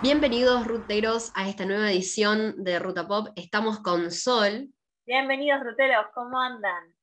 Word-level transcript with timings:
Bienvenidos 0.00 0.64
ruteros 0.64 1.32
a 1.34 1.48
esta 1.48 1.66
nueva 1.66 1.90
edición 1.90 2.62
de 2.62 2.78
Ruta 2.78 3.08
Pop. 3.08 3.30
Estamos 3.34 3.80
con 3.80 4.12
Sol. 4.12 4.68
Bienvenidos 5.04 5.58
ruteros, 5.64 6.06
¿cómo 6.14 6.40
andan? 6.40 6.94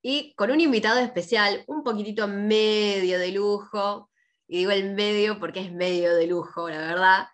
Y 0.00 0.32
con 0.36 0.50
un 0.50 0.58
invitado 0.58 1.00
especial, 1.00 1.62
un 1.66 1.84
poquitito 1.84 2.26
medio 2.28 3.18
de 3.18 3.32
lujo. 3.32 4.08
Y 4.48 4.56
digo 4.56 4.70
el 4.70 4.94
medio 4.94 5.38
porque 5.38 5.60
es 5.60 5.70
medio 5.70 6.16
de 6.16 6.26
lujo, 6.28 6.70
la 6.70 6.78
verdad. 6.78 7.28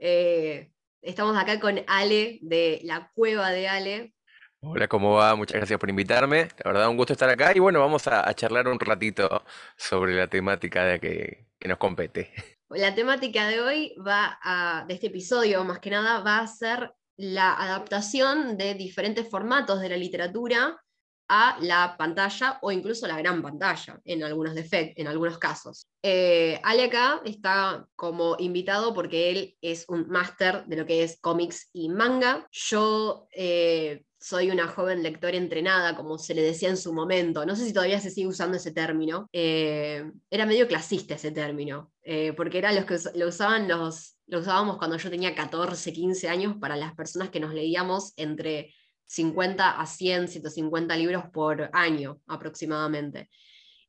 Eh, 0.00 0.72
estamos 1.02 1.38
acá 1.38 1.60
con 1.60 1.78
Ale 1.86 2.40
de 2.42 2.80
la 2.82 3.12
cueva 3.14 3.50
de 3.50 3.68
Ale. 3.68 4.14
Hola, 4.60 4.88
¿cómo 4.88 5.12
va? 5.14 5.36
Muchas 5.36 5.58
gracias 5.58 5.78
por 5.78 5.88
invitarme. 5.88 6.48
La 6.64 6.72
verdad, 6.72 6.88
un 6.88 6.96
gusto 6.96 7.12
estar 7.12 7.30
acá. 7.30 7.52
Y 7.54 7.60
bueno, 7.60 7.78
vamos 7.78 8.08
a, 8.08 8.34
charlar 8.34 8.66
un 8.66 8.80
ratito 8.80 9.44
sobre 9.76 10.16
la 10.16 10.26
temática 10.26 10.84
de 10.84 10.98
que, 10.98 11.46
que 11.60 11.68
nos 11.68 11.78
compete. 11.78 12.32
La 12.74 12.94
temática 12.94 13.46
de 13.48 13.60
hoy 13.60 13.94
va 14.06 14.38
a, 14.42 14.84
de 14.86 14.94
este 14.94 15.08
episodio 15.08 15.64
más 15.64 15.78
que 15.78 15.90
nada, 15.90 16.20
va 16.20 16.38
a 16.38 16.46
ser 16.46 16.92
la 17.16 17.54
adaptación 17.54 18.56
de 18.56 18.74
diferentes 18.74 19.28
formatos 19.28 19.80
de 19.80 19.88
la 19.88 19.96
literatura 19.96 20.80
a 21.28 21.56
la 21.60 21.96
pantalla 21.96 22.58
o 22.62 22.70
incluso 22.70 23.06
la 23.06 23.16
gran 23.16 23.40
pantalla 23.42 24.00
en 24.04 24.22
algunos, 24.22 24.54
en 24.70 25.06
algunos 25.06 25.38
casos. 25.38 25.86
Eh, 26.02 26.60
acá 26.62 27.22
está 27.24 27.86
como 27.96 28.36
invitado 28.38 28.92
porque 28.92 29.30
él 29.30 29.56
es 29.60 29.86
un 29.88 30.08
máster 30.08 30.64
de 30.66 30.76
lo 30.76 30.86
que 30.86 31.02
es 31.02 31.18
cómics 31.20 31.70
y 31.72 31.88
manga. 31.88 32.46
Yo 32.50 33.28
eh, 33.32 34.04
soy 34.22 34.50
una 34.50 34.68
joven 34.68 35.02
lectora 35.02 35.36
entrenada, 35.36 35.96
como 35.96 36.16
se 36.16 36.34
le 36.34 36.42
decía 36.42 36.68
en 36.68 36.76
su 36.76 36.92
momento. 36.94 37.44
No 37.44 37.56
sé 37.56 37.66
si 37.66 37.72
todavía 37.72 38.00
se 38.00 38.10
sigue 38.10 38.28
usando 38.28 38.56
ese 38.56 38.70
término. 38.70 39.28
Eh, 39.32 40.10
era 40.30 40.46
medio 40.46 40.68
clasista 40.68 41.16
ese 41.16 41.32
término, 41.32 41.92
eh, 42.02 42.32
porque 42.32 42.58
era 42.58 42.72
los 42.72 42.84
que 42.84 42.98
lo 43.16 43.28
usaban 43.28 43.66
los, 43.66 44.16
lo 44.26 44.38
usábamos 44.38 44.78
cuando 44.78 44.96
yo 44.96 45.10
tenía 45.10 45.34
14, 45.34 45.92
15 45.92 46.28
años 46.28 46.56
para 46.60 46.76
las 46.76 46.94
personas 46.94 47.30
que 47.30 47.40
nos 47.40 47.52
leíamos 47.52 48.12
entre 48.16 48.72
50 49.06 49.80
a 49.80 49.86
100, 49.86 50.28
150 50.28 50.96
libros 50.96 51.24
por 51.32 51.68
año 51.72 52.20
aproximadamente. 52.28 53.28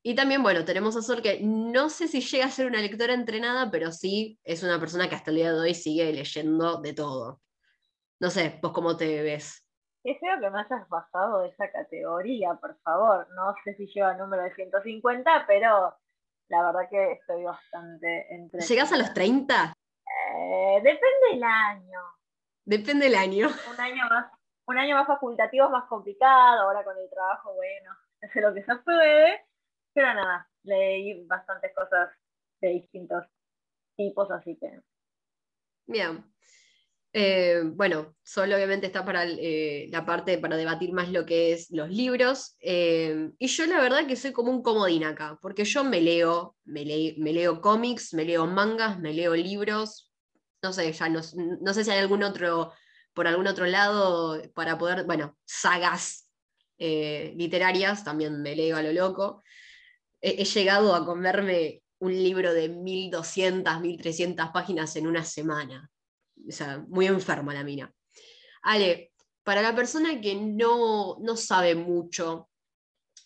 Y 0.02 0.14
también, 0.14 0.42
bueno, 0.42 0.64
tenemos 0.64 0.96
a 0.96 1.02
Sol 1.02 1.22
que 1.22 1.40
no 1.42 1.88
sé 1.88 2.08
si 2.08 2.20
llega 2.20 2.46
a 2.46 2.50
ser 2.50 2.66
una 2.66 2.82
lectora 2.82 3.14
entrenada, 3.14 3.70
pero 3.70 3.92
sí 3.92 4.38
es 4.42 4.62
una 4.62 4.78
persona 4.80 5.08
que 5.08 5.14
hasta 5.14 5.30
el 5.30 5.36
día 5.36 5.52
de 5.52 5.60
hoy 5.60 5.74
sigue 5.74 6.12
leyendo 6.12 6.80
de 6.82 6.92
todo. 6.92 7.40
No 8.20 8.30
sé, 8.30 8.58
vos 8.62 8.72
cómo 8.72 8.96
te 8.96 9.22
ves. 9.22 9.63
Qué 10.04 10.16
feo 10.16 10.38
que 10.38 10.50
me 10.50 10.60
hayas 10.60 10.86
bajado 10.90 11.40
de 11.40 11.48
esa 11.48 11.72
categoría, 11.72 12.52
por 12.56 12.76
favor. 12.80 13.26
No 13.34 13.54
sé 13.64 13.74
si 13.74 13.86
lleva 13.86 14.12
el 14.12 14.18
número 14.18 14.42
de 14.42 14.54
150, 14.54 15.46
pero 15.46 15.96
la 16.48 16.62
verdad 16.62 16.90
que 16.90 17.12
estoy 17.12 17.42
bastante 17.42 18.26
entre. 18.34 18.60
¿Llegas 18.60 18.92
a 18.92 18.98
los 18.98 19.14
30? 19.14 19.72
Eh, 19.72 20.80
depende 20.82 21.30
del 21.32 21.42
año. 21.42 22.00
Depende 22.66 23.06
del 23.06 23.14
año. 23.14 23.48
Un 23.72 23.80
año 23.80 24.04
más, 24.10 24.30
un 24.66 24.76
año 24.76 24.94
más 24.94 25.06
facultativo 25.06 25.64
es 25.64 25.70
más 25.70 25.88
complicado, 25.88 26.64
ahora 26.64 26.84
con 26.84 26.98
el 26.98 27.08
trabajo, 27.08 27.54
bueno, 27.54 27.96
hace 28.22 28.42
lo 28.42 28.52
que 28.52 28.62
se 28.62 28.76
puede, 28.76 29.46
pero 29.94 30.12
nada, 30.12 30.46
leí 30.64 31.24
bastantes 31.26 31.74
cosas 31.74 32.10
de 32.60 32.68
distintos 32.68 33.24
tipos, 33.96 34.30
así 34.30 34.54
que. 34.58 34.82
Bien. 35.86 36.33
Eh, 37.16 37.62
bueno, 37.64 38.16
solo 38.24 38.56
obviamente 38.56 38.86
está 38.86 39.04
para 39.04 39.24
eh, 39.24 39.86
la 39.88 40.04
parte 40.04 40.36
para 40.38 40.56
debatir 40.56 40.92
más 40.92 41.10
lo 41.12 41.24
que 41.24 41.52
es 41.52 41.70
los 41.70 41.88
libros. 41.88 42.56
Eh, 42.60 43.30
y 43.38 43.46
yo 43.46 43.66
la 43.66 43.80
verdad 43.80 44.04
que 44.08 44.16
soy 44.16 44.32
como 44.32 44.50
un 44.50 44.64
comodín 44.64 45.04
acá, 45.04 45.38
porque 45.40 45.64
yo 45.64 45.84
me 45.84 46.00
leo, 46.00 46.56
me, 46.64 46.84
me, 47.16 47.32
leo 47.32 47.60
cómics, 47.60 48.14
me 48.14 48.24
leo 48.24 48.48
mangas, 48.48 48.98
me 48.98 49.12
leo 49.12 49.36
libros. 49.36 50.12
No 50.60 50.72
sé, 50.72 50.92
ya 50.92 51.08
no, 51.08 51.22
sé 51.22 51.84
si 51.84 51.90
hay 51.92 51.98
algún 52.00 52.24
otro, 52.24 52.72
por 53.12 53.28
algún 53.28 53.46
otro 53.46 53.66
lado, 53.66 54.42
para 54.52 54.76
poder, 54.76 55.04
bueno, 55.04 55.38
sagas 55.44 56.28
literarias, 56.78 58.04
también 58.04 58.42
me 58.42 58.56
leo 58.56 58.76
a 58.76 58.82
lo 58.82 58.92
loco. 58.92 59.42
he 60.20 60.44
llegado 60.44 60.94
a 60.94 61.06
comerme 61.06 61.82
un 62.00 62.12
libro 62.12 62.52
de 62.52 62.68
1200, 62.68 63.80
1300 63.80 64.48
páginas 64.50 64.96
en 64.96 65.06
una 65.06 65.24
semana 65.24 65.90
muy 66.88 67.06
enferma 67.06 67.54
la 67.54 67.64
mina. 67.64 67.92
Ale, 68.62 69.12
para 69.42 69.62
la 69.62 69.74
persona 69.74 70.20
que 70.20 70.34
no, 70.34 71.18
sabe 71.36 71.74
mucho, 71.74 72.48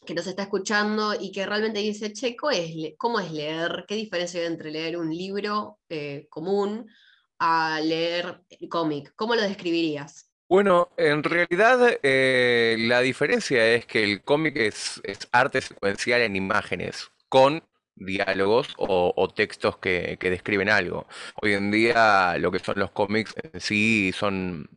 que 0.04 0.14
nos 0.14 0.26
está 0.26 0.42
escuchando 0.42 1.14
y 1.18 1.30
que 1.32 1.46
realmente 1.46 1.80
dice, 1.80 2.12
che, 2.12 2.36
¿cómo 2.96 3.20
es 3.20 3.32
leer? 3.32 3.84
¿Qué 3.86 3.94
diferencia 3.94 4.40
hay 4.40 4.46
entre 4.46 4.70
leer 4.70 4.96
un 4.96 5.14
libro 5.14 5.78
eh, 5.88 6.26
común 6.28 6.90
a 7.38 7.80
leer 7.80 8.42
cómic? 8.68 9.12
¿Cómo 9.14 9.34
lo 9.34 9.42
describirías? 9.42 10.28
Bueno, 10.48 10.88
en 10.96 11.22
realidad 11.22 11.98
eh, 12.02 12.76
la 12.78 13.00
diferencia 13.00 13.74
es 13.74 13.84
que 13.84 14.02
el 14.02 14.22
cómic 14.22 14.56
es, 14.56 15.00
arte 15.30 15.60
secuencial 15.60 16.22
en 16.22 16.36
imágenes, 16.36 17.10
con 17.28 17.62
diálogos 17.98 18.74
o, 18.78 19.28
textos 19.34 19.78
que, 19.78 20.16
que, 20.20 20.30
describen 20.30 20.68
algo. 20.68 21.06
Hoy 21.42 21.54
en 21.54 21.70
día 21.70 22.36
lo 22.38 22.50
que 22.50 22.58
son 22.58 22.78
los 22.78 22.90
cómics 22.90 23.34
en 23.52 23.60
sí 23.60 24.12
son 24.14 24.68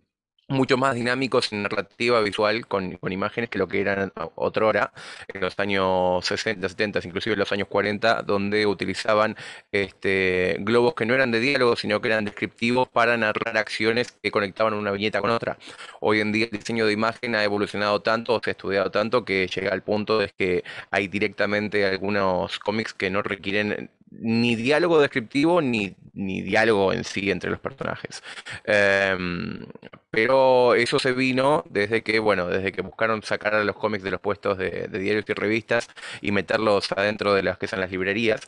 mucho 0.51 0.77
más 0.77 0.95
dinámicos 0.95 1.51
en 1.51 1.63
narrativa 1.63 2.19
visual 2.21 2.67
con, 2.67 2.99
imágenes 3.09 3.49
que 3.49 3.57
lo 3.57 3.67
que 3.67 3.81
eran 3.81 4.11
otra 4.35 4.65
hora, 4.65 4.93
en 5.27 5.41
los 5.41 5.57
años 5.59 6.25
60, 6.25 6.67
70, 6.69 6.99
inclusive 7.03 7.33
en 7.33 7.39
los 7.39 7.51
años 7.51 7.67
40, 7.67 8.23
donde 8.23 8.65
utilizaban 8.65 9.35
este, 9.71 10.57
globos 10.59 10.93
que 10.93 11.05
no 11.05 11.13
eran 11.13 11.31
de 11.31 11.39
diálogo, 11.39 11.75
sino 11.75 12.01
que 12.01 12.09
eran 12.09 12.25
descriptivos 12.25 12.87
para 12.89 13.17
narrar 13.17 13.57
acciones 13.57 14.11
que 14.11 14.31
conectaban 14.31 14.73
una 14.73 14.91
viñeta 14.91 15.21
con 15.21 15.31
otra. 15.31 15.57
Hoy 15.99 16.19
en 16.19 16.31
día 16.31 16.47
el 16.51 16.59
diseño 16.59 16.85
de 16.85 16.93
imagen 16.93 17.35
ha 17.35 17.43
evolucionado 17.43 18.01
tanto, 18.01 18.39
se 18.43 18.51
ha 18.51 18.53
estudiado 18.53 18.91
tanto, 18.91 19.25
que 19.25 19.47
llega 19.47 19.71
al 19.71 19.83
punto 19.83 20.19
de 20.19 20.29
que 20.37 20.63
hay 20.91 21.07
directamente 21.07 21.85
algunos 21.85 22.59
cómics 22.59 22.93
que 22.93 23.09
no 23.09 23.21
requieren 23.21 23.89
ni 24.11 24.55
diálogo 24.55 24.99
descriptivo 24.99 25.61
ni, 25.61 25.95
ni, 26.13 26.41
diálogo 26.41 26.93
en 26.93 27.03
sí 27.03 27.31
entre 27.31 27.49
los 27.49 27.59
personajes. 27.59 28.21
Em, 28.65 29.65
pero 30.11 30.75
eso 30.75 30.99
se 30.99 31.13
vino 31.13 31.63
desde 31.69 32.03
que, 32.03 32.19
bueno, 32.19 32.47
desde 32.47 32.71
que 32.73 32.81
buscaron 32.81 33.23
sacar 33.23 33.55
a 33.55 33.63
los 33.63 33.75
cómics 33.77 34.03
de 34.03 34.11
los 34.11 34.19
puestos 34.19 34.57
de, 34.57 34.87
diarios 34.89 35.25
y 35.27 35.33
revistas 35.33 35.87
y 36.21 36.31
meterlos 36.31 36.91
adentro 36.91 37.33
de 37.33 37.43
las 37.43 37.57
que 37.57 37.67
son 37.67 37.79
las 37.79 37.91
librerías, 37.91 38.41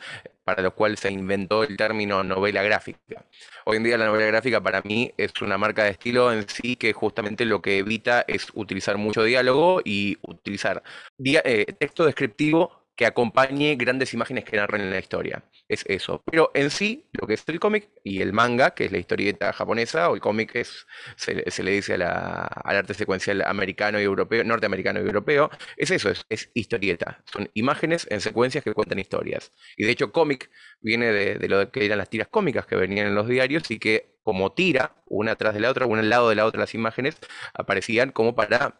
para 0.44 0.62
lo 0.62 0.75
cual 0.75 0.97
se 0.97 1.12
inventó 1.12 1.63
el 1.63 1.78
término 1.78 2.23
novela 2.23 2.63
gráfica. 2.63 3.25
Hoy 3.66 3.78
en 3.78 3.84
día 3.84 3.97
la 3.97 4.07
novela 4.07 4.25
gráfica 4.25 4.62
para 4.62 4.81
mí 4.81 5.13
es 5.18 5.31
una 5.41 5.57
marca 5.57 5.85
de 5.85 5.91
estilo 5.91 6.34
en 6.34 6.47
sí 6.50 6.75
que 6.75 6.91
justamente 6.91 7.46
lo 7.46 7.62
que 7.62 7.78
evita 7.78 8.25
es 8.28 8.47
utilizar 8.53 8.97
mucho 8.97 9.23
diálogo 9.23 9.81
y 9.85 10.18
utilizar 10.22 10.84
eh, 11.23 11.66
texto 11.79 12.06
descriptivo 12.06 12.83
que 12.96 13.06
acompañe 13.06 13.76
grandes 13.76 14.14
imágenes 14.14 14.46
que 14.46 14.58
narren 14.58 14.90
la 14.90 15.00
historia. 15.00 15.44
Es 15.68 15.84
eso. 15.88 16.22
Pero 16.26 16.52
en 16.54 16.70
sí, 16.70 17.08
lo 17.14 17.28
que 17.28 17.34
es 17.34 17.44
el 17.48 17.59
cómic 17.59 17.90
y 18.04 18.22
el 18.22 18.34
manga, 18.34 18.72
que 18.72 18.86
es 18.86 18.92
la 18.92 19.00
historieta 19.00 19.52
japonesa, 19.54 20.09
o 20.09 20.16
el 20.16 20.22
cómic 20.22 20.56
es, 20.56 20.86
se, 21.16 21.64
le 21.64 21.72
dice 21.72 21.96
al 21.96 22.03
arte 22.03 22.94
secuencial 22.94 23.42
americano 23.44 24.00
y 24.00 24.03
europeo, 24.03 24.44
norteamericano 24.44 25.00
y 25.00 25.03
europeo, 25.03 25.50
es 25.78 25.92
eso, 25.92 26.12
es, 26.30 26.52
historieta. 26.53 27.24
Son 27.32 27.50
imágenes 27.53 28.08
en 28.09 28.22
secuencias 28.22 28.64
que 28.64 28.74
cuentan 28.74 29.00
historias. 29.00 29.52
Y 29.78 29.86
de 29.86 29.92
hecho, 29.92 30.12
cómic 30.12 30.52
viene 30.82 31.08
de, 31.08 31.36
de, 31.36 31.50
lo 31.50 31.72
que 31.72 31.86
eran 31.86 31.98
las 31.98 32.09
tiras 32.09 32.28
cómicas 32.28 32.66
que 32.66 32.76
venían 32.76 33.08
en 33.08 33.16
los 33.16 33.28
diarios 33.28 33.72
y 33.72 33.80
que 33.80 34.14
como 34.24 34.53
tira, 34.53 34.96
una 35.06 35.36
tras 35.36 35.53
de 35.53 35.59
la 35.59 35.70
otra, 35.70 35.86
una 35.86 36.02
al 36.02 36.09
lado 36.09 36.30
de 36.30 36.36
la 36.36 36.46
otra 36.46 36.62
las 36.62 36.74
imágenes, 36.74 37.18
aparecían 37.53 38.12
como 38.12 38.36
para 38.36 38.78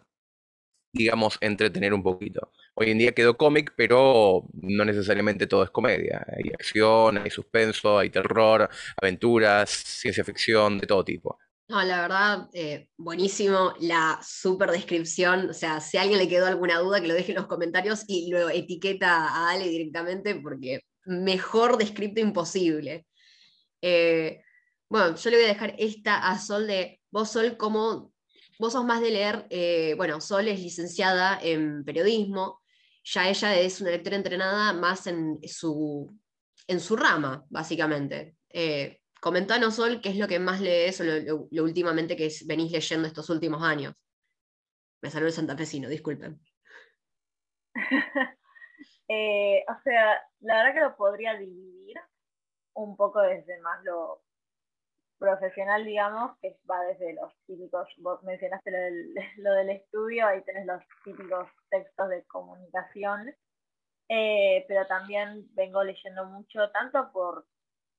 digamos, 0.94 1.38
entretener 1.42 1.94
un 1.94 2.04
poquito. 2.04 2.52
Hoy 2.76 2.92
en 2.92 3.00
día 3.00 3.12
quedó 3.14 3.36
cómic, 3.36 3.74
pero 3.76 4.48
no 4.54 4.86
necesariamente 4.86 5.48
todo 5.48 5.64
es 5.64 5.72
comedia. 5.72 6.26
Hay 6.28 6.52
acción, 6.54 7.18
hay 7.18 7.32
suspenso, 7.32 7.98
hay 7.98 8.10
terror, 8.10 8.70
aventuras, 9.02 9.70
ciencia 9.70 10.24
ficción, 10.24 10.78
de 10.78 10.88
todo 10.88 11.04
tipo. 11.04 11.40
No, 11.68 11.82
la 11.84 12.02
verdad, 12.02 12.50
eh, 12.54 12.90
buenísimo 12.98 13.74
la 13.80 14.20
super 14.24 14.70
descripción. 14.70 15.50
O 15.50 15.54
sea, 15.54 15.82
si 15.82 15.98
a 15.98 16.02
alguien 16.02 16.20
le 16.20 16.28
quedó 16.28 16.46
alguna 16.46 16.78
duda, 16.80 17.02
que 17.02 17.08
lo 17.08 17.16
deje 17.16 17.32
en 17.32 17.38
los 17.38 17.48
comentarios 17.48 18.04
y 18.08 18.30
lo 18.30 18.50
etiqueta 18.50 19.28
a 19.30 19.52
Ale 19.52 19.68
directamente, 19.70 20.36
porque 20.36 20.82
mejor 21.06 21.78
descripto 21.78 22.22
imposible. 22.22 23.08
Eh, 23.82 24.42
bueno, 24.90 25.16
yo 25.16 25.30
le 25.32 25.38
voy 25.38 25.46
a 25.46 25.50
dejar 25.50 25.76
esta 25.80 26.30
a 26.30 26.38
Sol 26.38 26.68
de 26.68 27.02
vos, 27.12 27.32
Sol, 27.32 27.58
¿cómo 27.58 28.13
Vos 28.64 28.72
sos 28.72 28.86
más 28.86 29.02
de 29.02 29.12
leer, 29.12 29.46
eh, 29.50 29.94
bueno, 29.98 30.22
Sol 30.22 30.48
es 30.48 30.58
licenciada 30.58 31.38
en 31.42 31.84
periodismo, 31.84 32.62
ya 33.04 33.28
ella 33.28 33.60
es 33.60 33.82
una 33.82 33.90
lectora 33.90 34.16
entrenada 34.16 34.72
más 34.72 35.06
en 35.08 35.38
su, 35.46 36.18
en 36.66 36.80
su 36.80 36.96
rama, 36.96 37.44
básicamente. 37.50 38.38
Eh, 38.48 39.02
comentanos, 39.20 39.76
Sol, 39.76 40.00
qué 40.02 40.12
es 40.12 40.16
lo 40.16 40.30
que 40.30 40.40
más 40.40 40.62
lees 40.62 41.02
o 41.02 41.04
lo, 41.04 41.62
últimamente 41.62 42.16
que 42.16 42.32
venís 42.46 42.72
leyendo 42.72 43.06
estos 43.06 43.30
últimos 43.30 43.62
años. 43.62 43.96
Me 45.02 45.10
salió 45.10 45.28
el 45.28 45.34
santafesino, 45.34 45.90
disculpen. 45.90 46.40
Eh, 49.10 49.66
o 49.68 49.84
sea, 49.84 50.22
la 50.40 50.56
verdad 50.56 50.74
que 50.74 50.80
lo 50.80 50.96
podría 50.96 51.38
dividir 51.38 51.98
un 52.74 52.96
poco 52.96 53.22
desde 53.22 53.60
más 53.60 53.84
lo 53.84 54.23
profesional, 55.18 55.86
digamos, 55.86 56.38
que 56.42 56.58
va 56.70 56.82
desde 56.86 57.14
los 57.14 57.34
típicos, 57.46 57.88
vos 57.98 58.22
mencionaste 58.24 58.72
lo 58.72 58.78
del, 58.78 59.16
lo 59.38 59.52
del 59.54 59.70
estudio, 59.70 60.28
ahí 60.28 60.44
tenés 60.44 60.66
los 60.66 60.84
típicos 61.04 61.48
textos 61.70 62.10
de 62.10 62.24
comunicación, 62.26 63.34
eh, 64.10 64.66
pero 64.68 64.86
también 64.88 65.48
vengo 65.56 65.84
leyendo 65.84 66.26
mucho, 66.26 66.70
tanto 66.72 67.12
por 67.12 67.46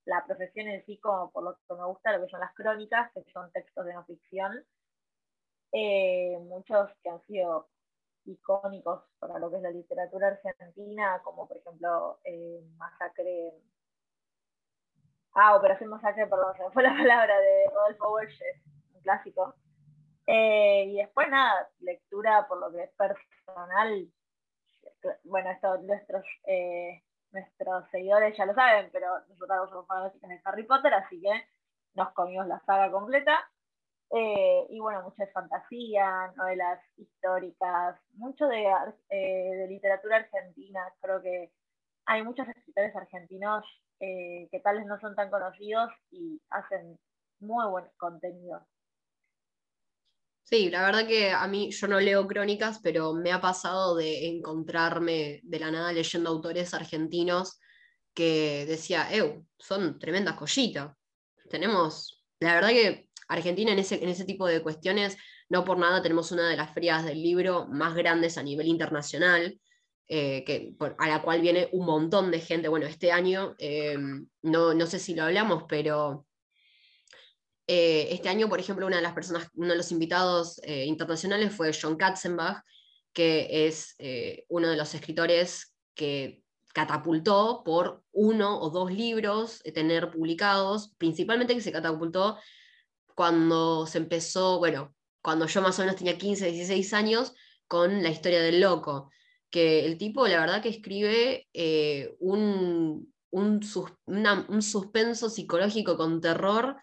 la 0.05 0.25
profesión 0.27 0.69
en 0.69 0.85
sí 0.85 0.99
como 0.99 1.31
por 1.33 1.45
lo 1.45 1.55
que 1.55 1.75
me 1.75 1.87
gusta, 1.87 2.17
lo 2.17 2.25
que 2.25 2.31
son 2.31 2.41
las 2.41 2.55
crónicas, 2.55 3.11
que 3.13 3.25
son 3.33 3.51
textos 3.53 3.87
de 3.87 3.95
no 3.95 4.05
ficción, 4.05 4.65
eh, 5.73 6.39
muchos 6.41 6.91
que 7.03 7.11
han 7.11 7.21
sido 7.27 7.69
icónicos 8.27 9.03
para 9.19 9.39
lo 9.39 9.51
que 9.51 9.57
es 9.57 9.63
la 9.63 9.71
literatura 9.71 10.29
argentina, 10.29 11.21
como 11.25 11.49
por 11.49 11.57
ejemplo 11.57 12.21
eh, 12.25 12.63
Masacre, 12.77 13.55
ah, 15.35 15.57
Operación 15.57 15.91
Masacre, 15.91 16.27
perdón, 16.27 16.57
se 16.57 16.71
fue 16.71 16.83
la 16.83 16.95
palabra 16.97 17.39
de 17.39 17.67
Rodolfo 17.73 18.11
Borges, 18.11 18.63
un 18.95 19.03
clásico. 19.03 19.55
Eh, 20.27 20.85
y 20.89 20.97
después 20.97 21.29
nada, 21.29 21.69
lectura 21.81 22.47
por 22.49 22.59
lo 22.59 22.73
que 22.73 22.85
es 22.85 22.91
personal, 22.93 24.09
bueno, 25.25 25.51
esto 25.51 25.77
nuestros 25.83 26.25
eh, 26.47 27.03
nuestros 27.31 27.91
seguidores 27.91 28.37
ya 28.37 28.47
lo 28.47 28.55
saben, 28.55 28.89
pero 28.93 29.09
nosotros 29.29 29.69
somos 29.69 29.87
fanáticos 29.87 30.29
de 30.29 30.41
Harry 30.45 30.63
Potter, 30.63 30.95
así 30.95 31.21
que 31.21 31.45
nos 31.95 32.13
comimos 32.13 32.47
la 32.47 32.61
saga 32.65 32.91
completa. 32.91 33.39
Eh, 34.11 34.67
y 34.71 34.79
bueno, 34.79 35.03
mucha 35.03 35.27
fantasía, 35.33 36.33
novelas 36.37 36.81
históricas, 36.97 37.99
mucho 38.13 38.47
de, 38.47 38.73
de, 39.11 39.67
literatura 39.69 40.19
argentina. 40.19 40.81
Creo 41.01 41.21
que 41.21 41.51
hay 42.07 42.23
muchos 42.23 42.47
escritores 42.49 42.95
argentinos 42.95 43.65
eh, 44.01 44.49
que 44.51 44.61
tal 44.61 44.79
vez 44.79 44.87
no 44.87 44.99
son 45.01 45.15
tan 45.15 45.31
conocidos 45.31 45.91
y 46.11 46.41
hacen 46.51 46.99
muy 47.41 47.67
buen 47.71 47.87
contenido. 47.97 48.67
Sí, 50.43 50.69
la 50.71 50.85
verdad 50.85 51.07
que 51.07 51.31
a 51.33 51.47
mí 51.49 51.71
yo 51.71 51.89
no 51.89 51.99
leo 52.01 52.27
crónicas, 52.27 52.79
pero 52.83 53.15
me 53.15 53.33
ha 53.33 53.41
pasado 53.41 53.97
de 53.97 54.29
encontrarme 54.29 55.41
de 55.43 55.59
la 55.59 55.71
nada 55.71 55.93
leyendo 55.93 56.29
autores 56.31 56.75
argentinos 56.75 57.59
que 58.13 58.67
decía, 58.67 59.09
eu, 59.13 59.47
son 59.59 59.99
tremendas 59.99 60.37
collitas. 60.37 60.93
Tenemos, 61.49 62.23
la 62.41 62.55
verdad 62.55 62.69
que 62.71 63.09
Argentina 63.29 63.73
en 63.73 63.79
ese, 63.79 64.03
en 64.03 64.09
ese 64.11 64.25
tipo 64.25 64.47
de 64.47 64.63
cuestiones, 64.63 65.17
no 65.49 65.65
por 65.65 65.79
nada 65.79 66.03
tenemos 66.03 66.31
una 66.31 66.49
de 66.49 66.57
las 66.57 66.73
ferias 66.75 67.05
del 67.05 67.23
libro 67.23 67.67
más 67.67 67.95
grandes 67.95 68.37
a 68.39 68.43
nivel 68.43 68.69
internacional, 68.69 69.59
eh, 70.09 70.45
que, 70.45 70.75
a 70.99 71.09
la 71.09 71.23
cual 71.23 71.41
viene 71.41 71.69
un 71.73 71.87
montón 71.87 72.31
de 72.31 72.41
gente. 72.41 72.69
Bueno, 72.69 72.87
este 72.87 73.13
año, 73.13 73.55
eh, 73.59 73.97
no, 74.43 74.75
no 74.75 74.87
sé 74.87 74.99
si 74.99 75.15
lo 75.15 75.25
hablamos, 75.25 75.65
pero 75.69 76.27
eh, 77.67 78.09
este 78.11 78.29
año, 78.29 78.49
por 78.49 78.61
ejemplo, 78.61 78.87
una 78.87 78.97
de 78.97 79.03
las 79.03 79.15
personas, 79.15 79.49
uno 79.55 79.71
de 79.71 79.77
los 79.77 79.93
invitados 79.93 80.61
eh, 80.65 80.85
internacionales 80.85 81.53
fue 81.55 81.73
John 81.73 81.97
Katzenbach, 81.97 82.63
que 83.13 83.67
es 83.67 83.97
uno 84.49 84.69
de 84.69 84.77
los 84.77 84.93
escritores 84.93 85.73
que 85.95 86.43
catapultó 86.73 87.63
por 87.65 88.03
uno 88.11 88.61
o 88.61 88.71
dos 88.71 88.93
libros 88.93 89.63
tener 89.73 90.11
publicados, 90.11 90.93
principalmente 90.99 91.55
que 91.55 91.61
se 91.61 91.71
catapultó 91.71 92.37
cuando 93.15 93.87
se 93.87 93.99
empezó, 93.99 94.59
bueno, 94.59 94.97
cuando 95.23 95.47
yo 95.47 95.63
más 95.63 95.79
o 95.79 95.83
menos 95.83 95.95
tenía 95.95 96.19
15, 96.19 96.51
16 96.51 96.93
años, 96.93 97.35
con 97.69 98.03
la 98.03 98.11
historia 98.11 98.43
del 98.43 98.61
loco, 98.61 99.11
que 99.55 99.87
el 99.87 99.99
tipo, 99.99 100.27
la 100.27 100.41
verdad 100.41 100.61
que 100.61 100.69
escribe 100.69 101.47
un, 102.19 103.15
un, 103.31 103.61
un 104.49 104.63
suspenso 104.63 105.31
psicológico 105.31 105.97
con 105.97 106.21
terror 106.21 106.77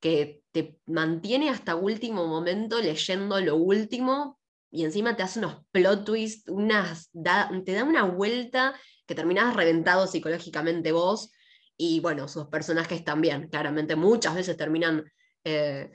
que 0.00 0.42
te 0.50 0.78
mantiene 0.86 1.50
hasta 1.50 1.76
último 1.76 2.26
momento 2.26 2.80
leyendo 2.80 3.38
lo 3.40 3.56
último 3.56 4.40
y 4.70 4.84
encima 4.84 5.14
te 5.16 5.22
hace 5.22 5.40
unos 5.40 5.66
plot 5.70 6.06
twists, 6.06 6.48
unas, 6.48 7.10
te 7.12 7.72
da 7.74 7.84
una 7.84 8.04
vuelta 8.04 8.74
que 9.06 9.14
terminás 9.14 9.54
reventado 9.54 10.06
psicológicamente 10.06 10.92
vos 10.92 11.30
y 11.76 12.00
bueno, 12.00 12.26
sus 12.26 12.46
personajes 12.46 13.04
también, 13.04 13.48
claramente 13.48 13.96
muchas 13.96 14.34
veces 14.34 14.56
terminan 14.56 15.04
eh, 15.44 15.92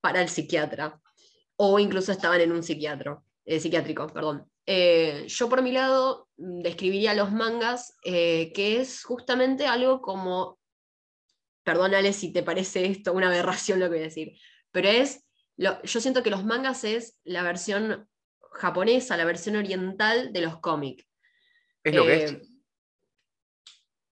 para 0.00 0.22
el 0.22 0.30
psiquiatra 0.30 0.98
o 1.56 1.78
incluso 1.78 2.10
estaban 2.10 2.40
en 2.40 2.52
un 2.52 2.62
psiquiatro, 2.62 3.22
eh, 3.44 3.60
psiquiátrico, 3.60 4.06
perdón. 4.06 4.49
Eh, 4.66 5.24
yo 5.26 5.48
por 5.48 5.62
mi 5.62 5.72
lado 5.72 6.28
describiría 6.36 7.14
los 7.14 7.32
mangas, 7.32 7.96
que 8.02 8.80
es 8.80 9.02
justamente 9.04 9.66
algo 9.66 10.00
como 10.00 10.60
perdónale 11.62 12.12
si 12.12 12.32
te 12.32 12.42
parece 12.42 12.86
esto 12.86 13.12
una 13.12 13.28
aberración 13.28 13.80
lo 13.80 13.86
que 13.86 13.90
voy 13.90 13.98
a 14.00 14.02
decir, 14.04 14.32
pero 14.70 14.88
es, 14.88 15.24
yo 15.56 16.00
siento 16.00 16.22
que 16.22 16.30
los 16.30 16.44
mangas 16.44 16.84
es 16.84 17.18
la 17.24 17.42
versión 17.42 18.08
japonesa, 18.52 19.16
la 19.16 19.24
versión 19.24 19.56
oriental 19.56 20.32
de 20.32 20.40
los 20.40 20.58
cómics. 20.60 21.06
¿Es 21.84 21.94
lo 21.94 22.04
que 22.04 22.24
es? 22.24 22.32
Eh, 22.32 22.42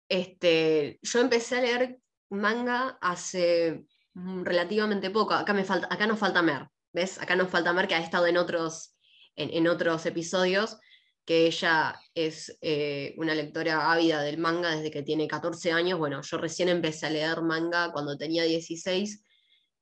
este, 0.09 0.99
yo 1.01 1.19
empecé 1.19 1.57
a 1.57 1.61
leer 1.61 1.99
manga 2.29 2.97
hace 3.01 3.85
relativamente 4.13 5.09
poco, 5.09 5.33
acá, 5.33 5.53
me 5.53 5.63
falta, 5.63 5.87
acá 5.89 6.05
nos 6.05 6.19
falta 6.19 6.41
Mer, 6.41 6.67
¿ves? 6.93 7.19
Acá 7.19 7.35
nos 7.35 7.49
falta 7.49 7.73
Mer 7.73 7.87
que 7.87 7.95
ha 7.95 7.99
estado 7.99 8.27
en 8.27 8.37
otros, 8.37 8.90
en 9.35 9.67
otros 9.67 10.05
episodios, 10.05 10.77
que 11.25 11.47
ella 11.47 11.99
es 12.15 12.57
eh, 12.61 13.13
una 13.17 13.35
lectora 13.35 13.91
ávida 13.91 14.21
del 14.21 14.37
manga 14.37 14.75
desde 14.75 14.91
que 14.91 15.03
tiene 15.03 15.27
14 15.27 15.71
años. 15.71 15.99
Bueno, 15.99 16.21
yo 16.21 16.37
recién 16.37 16.69
empecé 16.69 17.05
a 17.05 17.09
leer 17.11 17.41
manga 17.41 17.91
cuando 17.91 18.17
tenía 18.17 18.43
16 18.43 19.23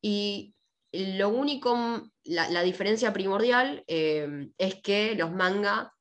y 0.01 0.53
lo 0.91 1.29
único, 1.29 2.11
la, 2.23 2.63
diferencia 2.63 3.13
primordial 3.13 3.83
eh, 3.87 4.49
es 4.57 4.81
que 4.81 5.15
los 5.15 5.31
manga 5.31 5.93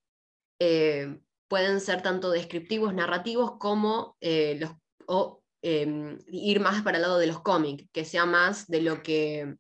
eh, 0.58 1.18
pueden 1.46 1.80
ser 1.80 2.02
tanto 2.02 2.30
descriptivos, 2.30 2.94
narrativos, 2.94 3.58
como 3.58 4.16
los, 4.20 4.70
o, 5.06 5.42
ir 5.62 6.60
más 6.60 6.82
para 6.82 6.96
el 6.98 7.02
lado 7.02 7.18
de 7.18 7.26
los 7.26 7.40
cómics, 7.40 7.84
que 7.92 8.04
sea 8.04 8.24
más 8.24 8.66
de 8.66 8.80
lo 8.80 9.02
que 9.02 9.56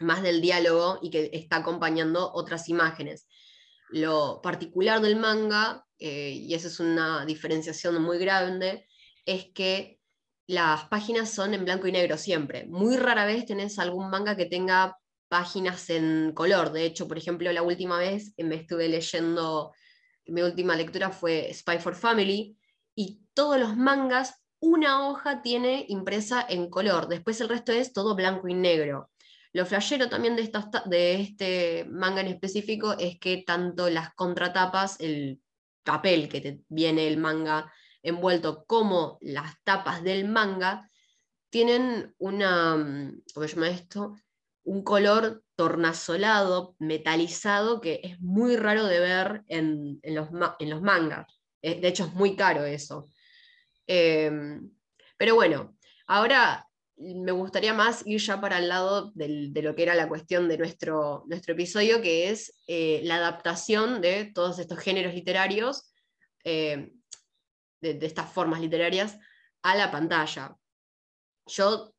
más 0.00 0.22
del 0.22 0.40
diálogo 0.40 0.98
y 1.02 1.10
que 1.10 1.30
está 1.32 1.56
acompañando 1.56 2.32
otras 2.32 2.68
imágenes. 2.68 3.26
Lo 3.90 4.40
particular 4.42 5.00
del 5.00 5.16
manga, 5.16 5.86
eh, 5.98 6.30
y 6.30 6.54
esa 6.54 6.68
es 6.68 6.80
una 6.80 7.24
diferenciación 7.24 8.02
muy 8.02 8.18
grande, 8.18 8.86
es 9.24 9.46
que 9.54 10.00
las 10.46 10.84
páginas 10.88 11.30
son 11.30 11.54
en 11.54 11.64
blanco 11.64 11.86
y 11.86 11.92
negro 11.92 12.18
siempre. 12.18 12.66
Muy 12.66 12.96
rara 12.96 13.24
vez 13.24 13.46
tenés 13.46 13.78
algún 13.78 14.10
manga 14.10 14.36
que 14.36 14.46
tenga 14.46 14.98
páginas 15.28 15.88
en 15.90 16.32
color. 16.34 16.72
De 16.72 16.84
hecho, 16.84 17.08
por 17.08 17.18
ejemplo, 17.18 17.50
la 17.52 17.62
última 17.62 17.98
vez 17.98 18.34
me 18.36 18.56
estuve 18.56 18.88
leyendo, 18.88 19.72
mi 20.26 20.42
última 20.42 20.76
lectura 20.76 21.10
fue 21.10 21.52
Spy 21.52 21.78
for 21.78 21.94
Family, 21.94 22.58
y 22.94 23.20
todos 23.34 23.58
los 23.58 23.76
mangas, 23.76 24.34
una 24.60 25.08
hoja 25.08 25.42
tiene 25.42 25.84
impresa 25.88 26.44
en 26.48 26.70
color, 26.70 27.08
después 27.08 27.40
el 27.40 27.48
resto 27.48 27.72
es 27.72 27.92
todo 27.92 28.14
blanco 28.14 28.48
y 28.48 28.54
negro. 28.54 29.10
Lo 29.54 29.64
flashero 29.64 30.08
también 30.08 30.34
de, 30.34 30.50
de 30.86 31.20
este 31.20 31.86
manga 31.88 32.20
en 32.20 32.26
específico 32.26 32.96
es 32.98 33.20
que 33.20 33.44
tanto 33.46 33.88
las 33.88 34.12
contratapas, 34.14 34.98
el 34.98 35.40
papel 35.84 36.28
que 36.28 36.60
viene 36.68 37.06
el 37.06 37.18
manga 37.18 37.72
envuelto, 38.02 38.64
como 38.66 39.16
las 39.20 39.54
tapas 39.62 40.02
del 40.02 40.28
manga, 40.28 40.90
tienen 41.50 42.12
una, 42.18 42.76
mm, 42.76 43.22
¿cómo 43.32 43.64
esto? 43.64 44.16
Un 44.64 44.82
color 44.82 45.44
tornasolado, 45.54 46.74
metalizado, 46.80 47.80
que 47.80 48.00
es 48.02 48.20
muy 48.20 48.56
raro 48.56 48.86
de 48.86 48.98
ver 48.98 49.44
en, 49.46 50.00
los, 50.02 50.30
en 50.58 50.70
los, 50.70 50.82
mangas. 50.82 51.26
Eh, 51.62 51.80
de 51.80 51.88
hecho, 51.88 52.06
es 52.06 52.12
muy 52.14 52.34
caro 52.34 52.64
eso. 52.64 53.08
Em, 53.86 54.68
pero 55.16 55.36
bueno, 55.36 55.76
ahora 56.08 56.68
me 56.96 57.32
gustaría 57.32 57.74
más 57.74 58.06
ir 58.06 58.20
ya 58.20 58.40
para 58.40 58.58
el 58.58 58.68
lado 58.68 59.10
de 59.14 59.62
lo 59.62 59.74
que 59.74 59.82
era 59.82 59.94
la 59.94 60.08
cuestión 60.08 60.48
de 60.48 60.58
nuestro, 60.58 61.24
nuestro 61.26 61.54
episodio, 61.54 62.00
que 62.00 62.30
es 62.30 62.54
eh, 62.66 63.00
la 63.04 63.16
adaptación 63.16 64.00
de 64.00 64.26
todos 64.32 64.58
estos 64.58 64.78
géneros 64.78 65.14
literarios, 65.14 65.92
eh, 66.44 66.92
de, 67.80 67.98
estas 68.06 68.32
formas 68.32 68.60
literarias, 68.60 69.18
a 69.62 69.74
la 69.74 69.90
pantalla. 69.90 70.56
Yo 71.46 71.94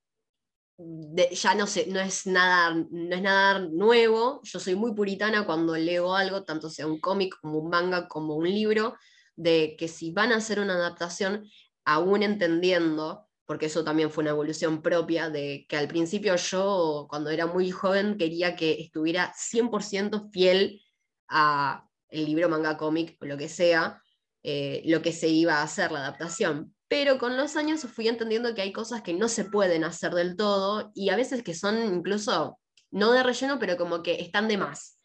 ya 1.31 1.55
no 1.55 1.67
sé, 1.67 1.87
no 1.87 1.99
es, 1.99 2.25
nada, 2.25 2.73
no 2.73 3.15
es 3.15 3.21
nada 3.21 3.59
nuevo, 3.59 4.41
yo 4.43 4.59
soy 4.59 4.75
muy 4.75 4.93
puritana 4.93 5.45
cuando 5.45 5.75
leo 5.75 6.15
algo, 6.15 6.43
tanto 6.43 6.69
sea 6.69 6.87
un 6.87 6.99
cómic 6.99 7.37
como 7.41 7.59
un 7.59 7.69
manga, 7.69 8.07
como 8.07 8.35
un 8.35 8.45
libro, 8.49 8.95
de 9.35 9.75
que 9.77 9.87
si 9.87 10.11
van 10.11 10.31
a 10.31 10.37
hacer 10.37 10.59
una 10.59 10.73
adaptación, 10.73 11.49
aún 11.85 12.23
entendiendo 12.23 13.27
porque 13.45 13.67
eso 13.67 13.83
también 13.83 14.11
fue 14.11 14.23
una 14.23 14.31
evolución 14.31 14.81
propia 14.81 15.29
de 15.29 15.65
que 15.69 15.77
al 15.77 15.87
principio 15.87 16.35
yo, 16.35 17.07
cuando 17.09 17.29
era 17.29 17.45
muy 17.45 17.71
joven, 17.71 18.17
quería 18.17 18.55
que 18.55 18.81
estuviera 18.81 19.33
100% 19.35 20.31
fiel 20.31 20.81
a 21.27 21.87
el 22.09 22.25
libro, 22.25 22.49
manga, 22.49 22.77
cómic 22.77 23.17
o 23.21 23.25
lo 23.25 23.37
que 23.37 23.49
sea, 23.49 24.01
eh, 24.43 24.81
lo 24.85 25.01
que 25.01 25.11
se 25.11 25.27
iba 25.27 25.55
a 25.55 25.63
hacer, 25.63 25.91
la 25.91 25.99
adaptación. 25.99 26.73
pero 26.87 27.17
con 27.17 27.35
los 27.35 27.55
años 27.55 27.81
fui 27.81 28.07
entendiendo 28.07 28.53
que 28.53 28.61
hay 28.61 28.71
cosas 28.71 29.01
que 29.01 29.13
no 29.13 29.27
se 29.27 29.45
pueden 29.45 29.83
hacer 29.83 30.13
del 30.13 30.35
todo 30.35 30.91
y 30.93 31.09
a 31.09 31.15
veces 31.15 31.41
que 31.41 31.55
son 31.55 31.83
incluso 31.83 32.59
no 32.91 33.11
de 33.11 33.23
relleno, 33.23 33.57
pero 33.59 33.75
como 33.75 34.03
que 34.03 34.21
están 34.21 34.47
de 34.47 34.57
más 34.57 34.99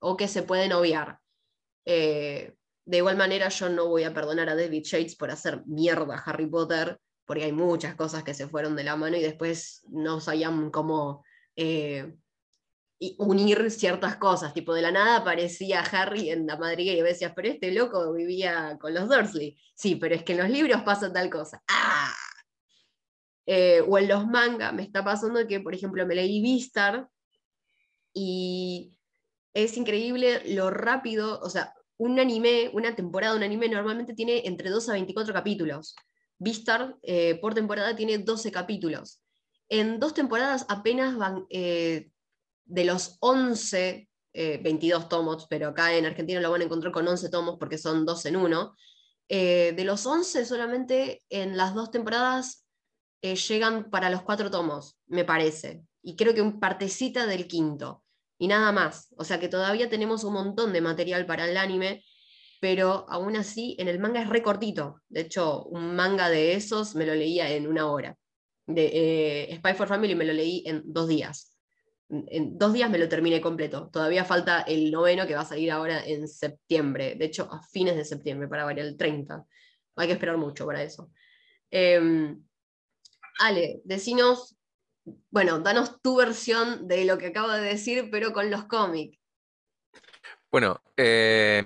o 0.00 0.16
que 0.16 0.26
se 0.26 0.42
pueden 0.42 0.72
obviar. 0.72 1.18
Eh, 1.84 2.54
de 2.86 2.96
igual 2.96 3.16
manera, 3.16 3.48
yo 3.48 3.68
no 3.68 3.86
voy 3.86 4.04
a 4.04 4.14
perdonar 4.14 4.48
a 4.48 4.56
David 4.56 4.84
Shades 4.84 5.16
por 5.16 5.30
hacer 5.30 5.62
mierda 5.66 6.16
a 6.16 6.22
Harry 6.22 6.46
Potter, 6.46 6.98
porque 7.28 7.44
hay 7.44 7.52
muchas 7.52 7.94
cosas 7.94 8.24
que 8.24 8.32
se 8.32 8.48
fueron 8.48 8.74
de 8.74 8.84
la 8.84 8.96
mano 8.96 9.18
y 9.18 9.20
después 9.20 9.82
no 9.90 10.18
sabían 10.18 10.70
cómo 10.70 11.22
eh, 11.56 12.16
unir 13.18 13.70
ciertas 13.70 14.16
cosas. 14.16 14.54
Tipo, 14.54 14.72
de 14.72 14.80
la 14.80 14.90
nada 14.90 15.18
aparecía 15.18 15.82
Harry 15.82 16.30
en 16.30 16.46
la 16.46 16.56
madriguera 16.56 16.98
y 16.98 17.02
decías, 17.02 17.34
pero 17.36 17.48
este 17.48 17.70
loco 17.70 18.14
vivía 18.14 18.78
con 18.80 18.94
los 18.94 19.10
Dursley. 19.10 19.58
Sí, 19.74 19.96
pero 19.96 20.14
es 20.14 20.24
que 20.24 20.32
en 20.32 20.38
los 20.38 20.48
libros 20.48 20.80
pasa 20.84 21.12
tal 21.12 21.28
cosa. 21.28 21.62
¡Ah! 21.68 22.14
Eh, 23.44 23.82
o 23.86 23.98
en 23.98 24.08
los 24.08 24.26
manga, 24.26 24.72
me 24.72 24.82
está 24.82 25.04
pasando 25.04 25.46
que, 25.46 25.60
por 25.60 25.74
ejemplo, 25.74 26.06
me 26.06 26.14
leí 26.14 26.40
Vistar 26.40 27.10
y 28.14 28.96
es 29.52 29.76
increíble 29.76 30.54
lo 30.54 30.70
rápido, 30.70 31.40
o 31.40 31.50
sea, 31.50 31.74
un 31.98 32.18
anime, 32.18 32.70
una 32.72 32.96
temporada 32.96 33.36
un 33.36 33.42
anime 33.42 33.68
normalmente 33.68 34.14
tiene 34.14 34.46
entre 34.46 34.70
2 34.70 34.88
a 34.88 34.92
24 34.92 35.34
capítulos. 35.34 35.94
Vistar 36.38 36.96
eh, 37.02 37.36
por 37.40 37.54
temporada 37.54 37.96
tiene 37.96 38.18
12 38.18 38.52
capítulos. 38.52 39.20
En 39.68 39.98
dos 39.98 40.14
temporadas 40.14 40.64
apenas 40.68 41.16
van 41.16 41.46
eh, 41.50 42.10
de 42.64 42.84
los 42.84 43.16
11, 43.20 44.08
22 44.32 45.02
eh, 45.02 45.06
tomos, 45.10 45.46
pero 45.48 45.68
acá 45.68 45.94
en 45.94 46.06
Argentina 46.06 46.40
lo 46.40 46.50
van 46.50 46.60
a 46.60 46.64
encontrar 46.64 46.92
con 46.92 47.06
11 47.06 47.28
tomos 47.28 47.56
porque 47.58 47.78
son 47.78 48.06
dos 48.06 48.24
en 48.26 48.36
uno. 48.36 48.76
de 49.28 49.84
los 49.84 50.06
11 50.06 50.46
solamente 50.46 51.22
en 51.28 51.56
las 51.56 51.74
dos 51.74 51.90
temporadas 51.90 52.64
llegan 53.20 53.90
para 53.90 54.10
los 54.10 54.22
cuatro 54.22 54.50
tomos, 54.50 54.96
me 55.06 55.24
parece. 55.24 55.82
Y 56.02 56.16
creo 56.16 56.34
que 56.34 56.40
un 56.40 56.60
partecita 56.60 57.26
del 57.26 57.46
quinto 57.46 58.04
y 58.38 58.46
nada 58.46 58.72
más. 58.72 59.12
O 59.16 59.24
sea 59.24 59.40
que 59.40 59.48
todavía 59.48 59.90
tenemos 59.90 60.24
un 60.24 60.34
montón 60.34 60.72
de 60.72 60.80
material 60.80 61.26
para 61.26 61.44
el 61.44 61.56
anime, 61.56 62.04
pero 62.60 63.06
aún 63.08 63.36
así 63.36 63.76
en 63.78 63.88
el 63.88 63.98
manga 63.98 64.22
es 64.22 64.28
recortito. 64.28 65.00
De 65.08 65.22
hecho, 65.22 65.64
un 65.64 65.94
manga 65.94 66.28
de 66.28 66.54
esos 66.54 66.94
me 66.94 67.06
lo 67.06 67.14
leía 67.14 67.50
en 67.50 67.66
una 67.66 67.90
hora. 67.90 68.16
De 68.66 68.90
eh, 69.50 69.56
Spy 69.56 69.74
for 69.74 69.88
Family 69.88 70.14
me 70.14 70.24
lo 70.24 70.32
leí 70.32 70.62
en 70.66 70.82
dos 70.84 71.08
días. 71.08 71.56
En 72.10 72.56
dos 72.58 72.72
días 72.72 72.90
me 72.90 72.98
lo 72.98 73.08
terminé 73.08 73.40
completo. 73.40 73.90
Todavía 73.92 74.24
falta 74.24 74.62
el 74.62 74.90
noveno 74.90 75.26
que 75.26 75.34
va 75.34 75.42
a 75.42 75.44
salir 75.44 75.70
ahora 75.70 76.04
en 76.04 76.26
septiembre. 76.26 77.14
De 77.16 77.26
hecho, 77.26 77.48
a 77.52 77.62
fines 77.62 77.96
de 77.96 78.04
septiembre, 78.04 78.48
para 78.48 78.64
variar 78.64 78.86
el 78.86 78.96
30. 78.96 79.44
Hay 79.96 80.06
que 80.06 80.14
esperar 80.14 80.36
mucho 80.36 80.66
para 80.66 80.82
eso. 80.82 81.10
Em, 81.70 82.42
Ale, 83.40 83.80
decinos 83.84 84.58
bueno, 85.30 85.60
danos 85.60 86.00
tu 86.02 86.16
versión 86.16 86.88
de 86.88 87.04
lo 87.04 87.18
que 87.18 87.28
acabo 87.28 87.50
de 87.50 87.60
decir, 87.60 88.08
pero 88.10 88.32
con 88.32 88.50
los 88.50 88.64
cómics. 88.64 89.18
Bueno, 90.50 90.80
eh, 90.96 91.64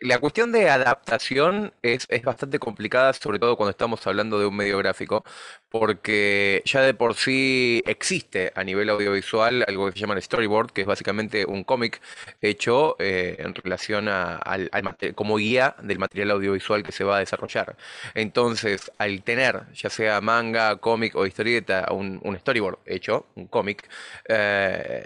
la 0.00 0.18
cuestión 0.18 0.50
de 0.52 0.70
adaptación 0.70 1.72
es, 1.82 2.08
bastante 2.24 2.58
complicada, 2.58 3.12
sobre 3.12 3.38
todo 3.38 3.56
cuando 3.56 3.70
estamos 3.70 4.06
hablando 4.06 4.38
de 4.38 4.46
un 4.46 4.56
medio 4.56 4.78
gráfico, 4.78 5.24
porque 5.68 6.62
ya 6.64 6.80
de 6.82 6.94
por 6.94 7.14
sí 7.14 7.82
existe 7.86 8.52
a 8.54 8.64
nivel 8.64 8.88
audiovisual 8.90 9.64
algo 9.68 9.86
que 9.86 9.92
se 9.92 9.98
llama 10.00 10.14
el 10.14 10.22
storyboard, 10.22 10.72
que 10.72 10.82
es 10.82 10.86
básicamente 10.86 11.44
un 11.46 11.64
cómic 11.64 12.00
hecho 12.40 12.96
eh, 12.98 13.36
en 13.38 13.54
relación 13.54 14.08
a, 14.08 14.36
al, 14.36 14.70
como 15.14 15.36
guía 15.36 15.76
del 15.82 15.98
material 15.98 16.30
audiovisual 16.32 16.82
que 16.82 16.92
se 16.92 17.04
va 17.04 17.16
a 17.16 17.20
desarrollar. 17.20 17.76
Entonces, 18.14 18.90
al 18.98 19.22
tener 19.22 19.64
ya 19.74 19.90
sea 19.90 20.20
manga, 20.20 20.76
cómic 20.76 21.14
o 21.16 21.26
historieta, 21.26 21.86
un, 21.92 22.20
storyboard 22.40 22.78
hecho, 22.86 23.26
un 23.34 23.46
cómic, 23.48 23.88
eh, 24.28 25.04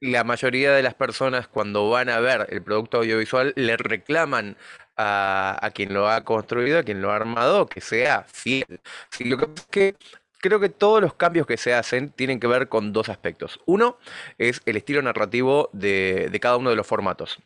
la 0.00 0.24
mayoría 0.24 0.72
de 0.72 0.82
las 0.82 0.94
personas 0.94 1.46
cuando 1.46 1.88
van 1.90 2.08
a 2.08 2.20
ver 2.20 2.46
el 2.50 2.62
producto 2.62 2.98
audiovisual 2.98 3.52
le 3.56 3.76
reclaman 3.76 4.56
a, 4.96 5.70
quien 5.74 5.94
lo 5.94 6.10
ha 6.10 6.24
construido, 6.24 6.78
a 6.78 6.82
quien 6.82 7.00
lo 7.00 7.10
ha 7.10 7.16
armado, 7.16 7.66
que 7.66 7.80
sea 7.80 8.24
fiel. 8.24 8.80
lo 9.20 9.38
que 9.38 9.44
es 9.54 9.66
que 9.70 9.96
creo 10.40 10.60
que 10.60 10.68
todos 10.68 11.00
los 11.00 11.14
cambios 11.14 11.46
que 11.46 11.56
se 11.56 11.74
hacen 11.74 12.10
tienen 12.10 12.40
que 12.40 12.46
ver 12.46 12.68
con 12.68 12.92
dos 12.92 13.08
aspectos. 13.08 13.60
Uno 13.66 13.98
es 14.38 14.60
el 14.66 14.76
estilo 14.76 15.02
narrativo 15.02 15.70
de, 15.72 16.36
cada 16.40 16.56
uno 16.56 16.70
de 16.70 16.76
los 16.76 16.86
formatos. 16.86 17.38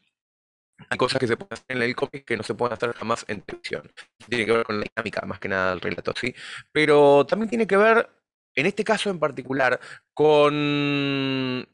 Hay 0.90 0.98
cosas 0.98 1.20
que 1.20 1.28
se 1.28 1.36
pueden 1.36 1.52
hacer 1.52 1.76
en 1.76 1.82
el 1.82 1.94
cómic 1.94 2.24
que 2.24 2.36
no 2.36 2.42
se 2.42 2.54
pueden 2.54 2.74
hacer 2.74 2.92
jamás 2.94 3.24
en 3.28 3.42
televisión. 3.42 3.92
Tiene 4.28 4.46
que 4.46 4.52
ver 4.52 4.64
con 4.64 4.80
la 4.80 4.86
dinámica 4.94 5.24
más 5.26 5.38
que 5.38 5.48
nada 5.48 5.70
del 5.70 5.80
relato, 5.80 6.12
¿sí? 6.20 6.34
Pero 6.72 7.24
también 7.26 7.48
tiene 7.48 7.66
que 7.66 7.76
ver, 7.76 8.08
en 8.54 8.66
este 8.66 8.82
caso 8.82 9.10
en 9.10 9.20
particular, 9.20 9.78
con 10.12 11.68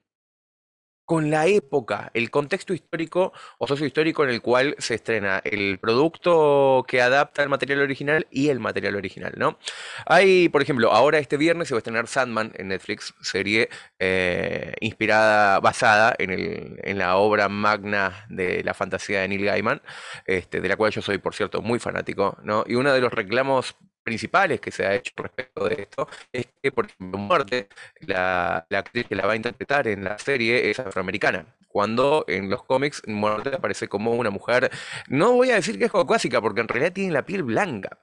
con 1.10 1.28
la 1.28 1.48
época, 1.48 2.12
el 2.14 2.30
contexto 2.30 2.72
histórico 2.72 3.32
o 3.58 3.66
sociohistórico 3.66 4.22
en 4.22 4.30
el 4.30 4.40
cual 4.40 4.76
se 4.78 4.94
estrena 4.94 5.40
el 5.42 5.80
producto 5.80 6.84
que 6.86 7.02
adapta 7.02 7.42
el 7.42 7.48
material 7.48 7.80
original 7.80 8.28
y 8.30 8.48
el 8.48 8.60
material 8.60 8.94
original, 8.94 9.32
¿no? 9.36 9.58
Hay, 10.06 10.48
por 10.50 10.62
ejemplo, 10.62 10.92
ahora 10.92 11.18
este 11.18 11.36
viernes 11.36 11.66
se 11.66 11.74
va 11.74 11.78
a 11.78 11.80
estrenar 11.80 12.06
Sandman 12.06 12.52
en 12.54 12.68
Netflix, 12.68 13.12
serie 13.22 13.70
eh, 13.98 14.74
inspirada, 14.80 15.58
basada 15.58 16.14
en, 16.16 16.30
el, 16.30 16.78
en, 16.84 16.98
la 16.98 17.16
obra 17.16 17.48
magna 17.48 18.24
de 18.28 18.62
la 18.62 18.72
fantasía 18.72 19.22
de 19.22 19.26
Neil 19.30 19.46
Gaiman, 19.46 19.82
este, 20.26 20.60
de 20.60 20.68
la 20.68 20.76
cual 20.76 20.92
yo 20.92 21.02
soy, 21.02 21.18
por 21.18 21.34
cierto, 21.34 21.60
muy 21.60 21.80
fanático, 21.80 22.38
¿no? 22.44 22.62
Y 22.68 22.76
uno 22.76 22.92
de 22.92 23.00
los 23.00 23.12
reclamos 23.12 23.74
principales 24.02 24.60
que 24.60 24.70
se 24.70 24.86
ha 24.86 24.94
hecho 24.94 25.12
respecto 25.16 25.68
de 25.68 25.82
esto 25.82 26.08
es 26.32 26.46
que, 26.62 26.72
por 26.72 26.86
ejemplo, 26.86 27.18
Muerte, 27.18 27.68
la, 28.00 28.66
actriz 28.70 29.06
que 29.06 29.14
la 29.14 29.26
va 29.26 29.32
a 29.34 29.36
interpretar 29.36 29.88
en 29.88 30.04
la 30.04 30.18
serie 30.18 30.70
es 30.70 30.78
afroamericana, 30.78 31.46
cuando 31.68 32.24
en 32.28 32.50
los 32.50 32.62
cómics 32.64 33.02
Muerte 33.06 33.54
aparece 33.54 33.88
como 33.88 34.12
una 34.12 34.30
mujer, 34.30 34.70
no 35.08 35.32
voy 35.32 35.50
a 35.50 35.56
decir 35.56 35.78
que 35.78 35.86
es 35.86 35.92
caucásica, 35.92 36.40
porque 36.40 36.60
en 36.60 36.68
realidad 36.68 36.92
tiene 36.92 37.12
la 37.12 37.26
piel 37.26 37.42
blanca. 37.42 37.98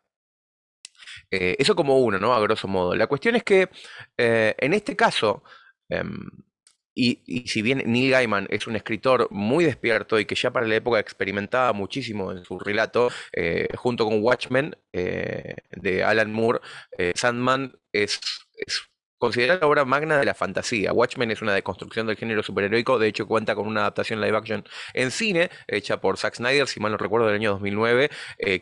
Eh, 1.31 1.55
eso 1.59 1.75
como 1.75 1.99
uno, 1.99 2.19
¿no? 2.19 2.33
A 2.33 2.39
grosso 2.39 2.67
modo. 2.67 2.95
La 2.95 3.07
cuestión 3.07 3.35
es 3.35 3.43
que 3.43 3.69
eh, 4.17 4.55
en 4.57 4.73
este 4.73 4.95
caso, 4.95 5.43
y, 6.97 7.47
si 7.47 7.61
bien 7.61 7.83
Neil 7.85 8.09
Gaiman 8.11 8.47
es 8.49 8.65
un 8.65 8.75
escritor 8.75 9.27
muy 9.29 9.63
despierto 9.63 10.19
y 10.19 10.25
que 10.25 10.33
ya 10.33 10.51
para 10.51 10.65
la 10.65 10.75
época 10.75 10.99
experimentaba 10.99 11.71
muchísimo 11.73 12.31
en 12.31 12.43
su 12.43 12.57
relato, 12.57 13.09
eh, 13.33 13.67
junto 13.75 14.05
con 14.05 14.23
Watchmen 14.23 14.75
eh, 14.93 15.55
de 15.71 16.03
Alan 16.03 16.31
Moore, 16.31 16.59
eh, 16.97 17.13
Sandman 17.15 17.77
es, 17.91 18.19
es 18.55 18.81
considerada 19.19 19.59
la 19.59 19.67
obra 19.67 19.85
magna 19.85 20.17
de 20.17 20.25
la 20.25 20.33
fantasía. 20.33 20.91
Watchmen 20.91 21.29
es 21.29 21.43
una 21.43 21.53
deconstrucción 21.53 22.07
del 22.07 22.17
género 22.17 22.41
superheroico, 22.41 22.97
de 22.97 23.09
hecho 23.09 23.27
cuenta 23.27 23.53
con 23.53 23.67
una 23.67 23.81
adaptación 23.81 24.19
live 24.19 24.35
action 24.35 24.63
en 24.95 25.11
cine, 25.11 25.51
hecha 25.67 26.01
por 26.01 26.17
Zack 26.17 26.35
Snyder, 26.35 26.67
si 26.67 26.79
mal 26.79 26.91
no 26.91 26.97
recuerdo, 26.97 27.27
del 27.27 27.35
año 27.35 27.51
2009, 27.51 28.09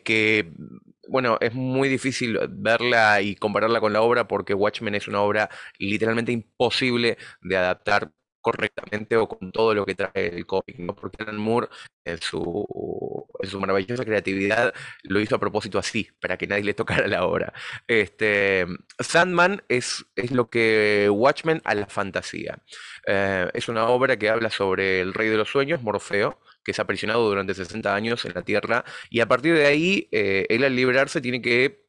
que 0.04 0.52
bueno, 1.08 1.38
es 1.40 1.54
muy 1.54 1.88
difícil 1.88 2.38
verla 2.50 3.22
y 3.22 3.36
compararla 3.36 3.80
con 3.80 3.92
la 3.92 4.02
obra 4.02 4.26
porque 4.28 4.54
Watchmen 4.54 4.94
es 4.94 5.08
una 5.08 5.20
obra 5.20 5.48
literalmente 5.78 6.32
imposible 6.32 7.16
de 7.42 7.56
adaptar 7.56 8.10
correctamente 8.46 9.16
o 9.16 9.26
con 9.28 9.50
todo 9.50 9.74
lo 9.74 9.84
que 9.84 9.96
trae 9.96 10.28
el 10.28 10.46
cómic, 10.46 10.78
¿no? 10.78 10.94
Porque 10.94 11.20
Alan 11.24 11.36
Moore, 11.36 11.66
en 12.04 12.20
su, 12.20 12.64
en 13.42 13.50
su 13.50 13.58
maravillosa 13.58 14.04
creatividad, 14.04 14.72
lo 15.02 15.18
hizo 15.18 15.34
a 15.34 15.40
propósito 15.40 15.80
así, 15.80 16.08
para 16.20 16.36
que 16.38 16.46
nadie 16.46 16.62
le 16.62 16.74
tocara 16.74 17.08
la 17.08 17.24
obra. 17.26 17.52
Este, 17.88 18.64
Sandman 19.00 19.64
es, 19.68 20.04
es 20.14 20.30
lo 20.30 20.48
que 20.48 21.08
Watchmen 21.10 21.60
a 21.64 21.74
la 21.74 21.88
fantasía. 21.88 22.62
Eh, 23.04 23.50
es 23.52 23.68
una 23.68 23.88
obra 23.88 24.16
que 24.16 24.30
habla 24.30 24.50
sobre 24.50 25.00
el 25.00 25.12
rey 25.12 25.28
de 25.28 25.38
los 25.38 25.50
sueños, 25.50 25.82
Morfeo, 25.82 26.38
que 26.62 26.70
es 26.70 26.78
aprisionado 26.78 27.28
durante 27.28 27.52
60 27.52 27.92
años 27.96 28.24
en 28.26 28.34
la 28.34 28.42
Tierra, 28.42 28.84
y 29.10 29.18
a 29.20 29.26
partir 29.26 29.54
de 29.54 29.66
ahí, 29.66 30.08
eh, 30.12 30.46
él 30.50 30.62
al 30.62 30.76
liberarse 30.76 31.20
tiene 31.20 31.42
que 31.42 31.85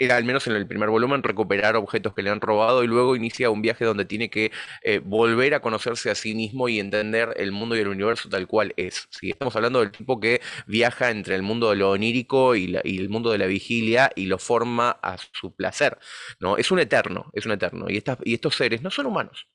era 0.00 0.16
al 0.16 0.24
menos 0.24 0.46
en 0.46 0.54
el 0.54 0.66
primer 0.66 0.88
volumen, 0.88 1.22
recuperar 1.22 1.76
objetos 1.76 2.14
que 2.14 2.22
le 2.22 2.30
han 2.30 2.40
robado 2.40 2.82
y 2.82 2.86
luego 2.86 3.14
inicia 3.16 3.50
un 3.50 3.60
viaje 3.60 3.84
donde 3.84 4.06
tiene 4.06 4.30
que 4.30 4.50
eh, 4.82 5.00
volver 5.04 5.54
a 5.54 5.60
conocerse 5.60 6.10
a 6.10 6.14
sí 6.14 6.34
mismo 6.34 6.68
y 6.70 6.80
entender 6.80 7.34
el 7.36 7.52
mundo 7.52 7.76
y 7.76 7.80
el 7.80 7.88
universo 7.88 8.30
tal 8.30 8.46
cual 8.46 8.72
es. 8.76 9.08
Estamos 9.20 9.54
hablando 9.56 9.80
del 9.80 9.92
tipo 9.92 10.18
que 10.18 10.40
viaja 10.66 11.10
entre 11.10 11.34
el 11.34 11.42
mundo 11.42 11.70
de 11.70 11.76
lo 11.76 11.90
onírico 11.90 12.56
y, 12.56 12.74
el 12.82 13.10
mundo 13.10 13.30
de 13.30 13.38
la 13.38 13.46
vigilia 13.46 14.10
y 14.16 14.26
lo 14.26 14.38
forma 14.38 14.90
a 15.02 15.16
su 15.18 15.54
placer. 15.54 15.98
¿no? 16.40 16.56
Es 16.56 16.70
un 16.70 16.78
eterno, 16.80 17.30
es 17.34 17.44
un 17.44 17.52
eterno. 17.52 17.86
Y, 17.90 18.02
y 18.24 18.34
estos 18.34 18.56
seres 18.56 18.82
no 18.82 18.90
son 18.90 19.06
humanos. 19.06 19.48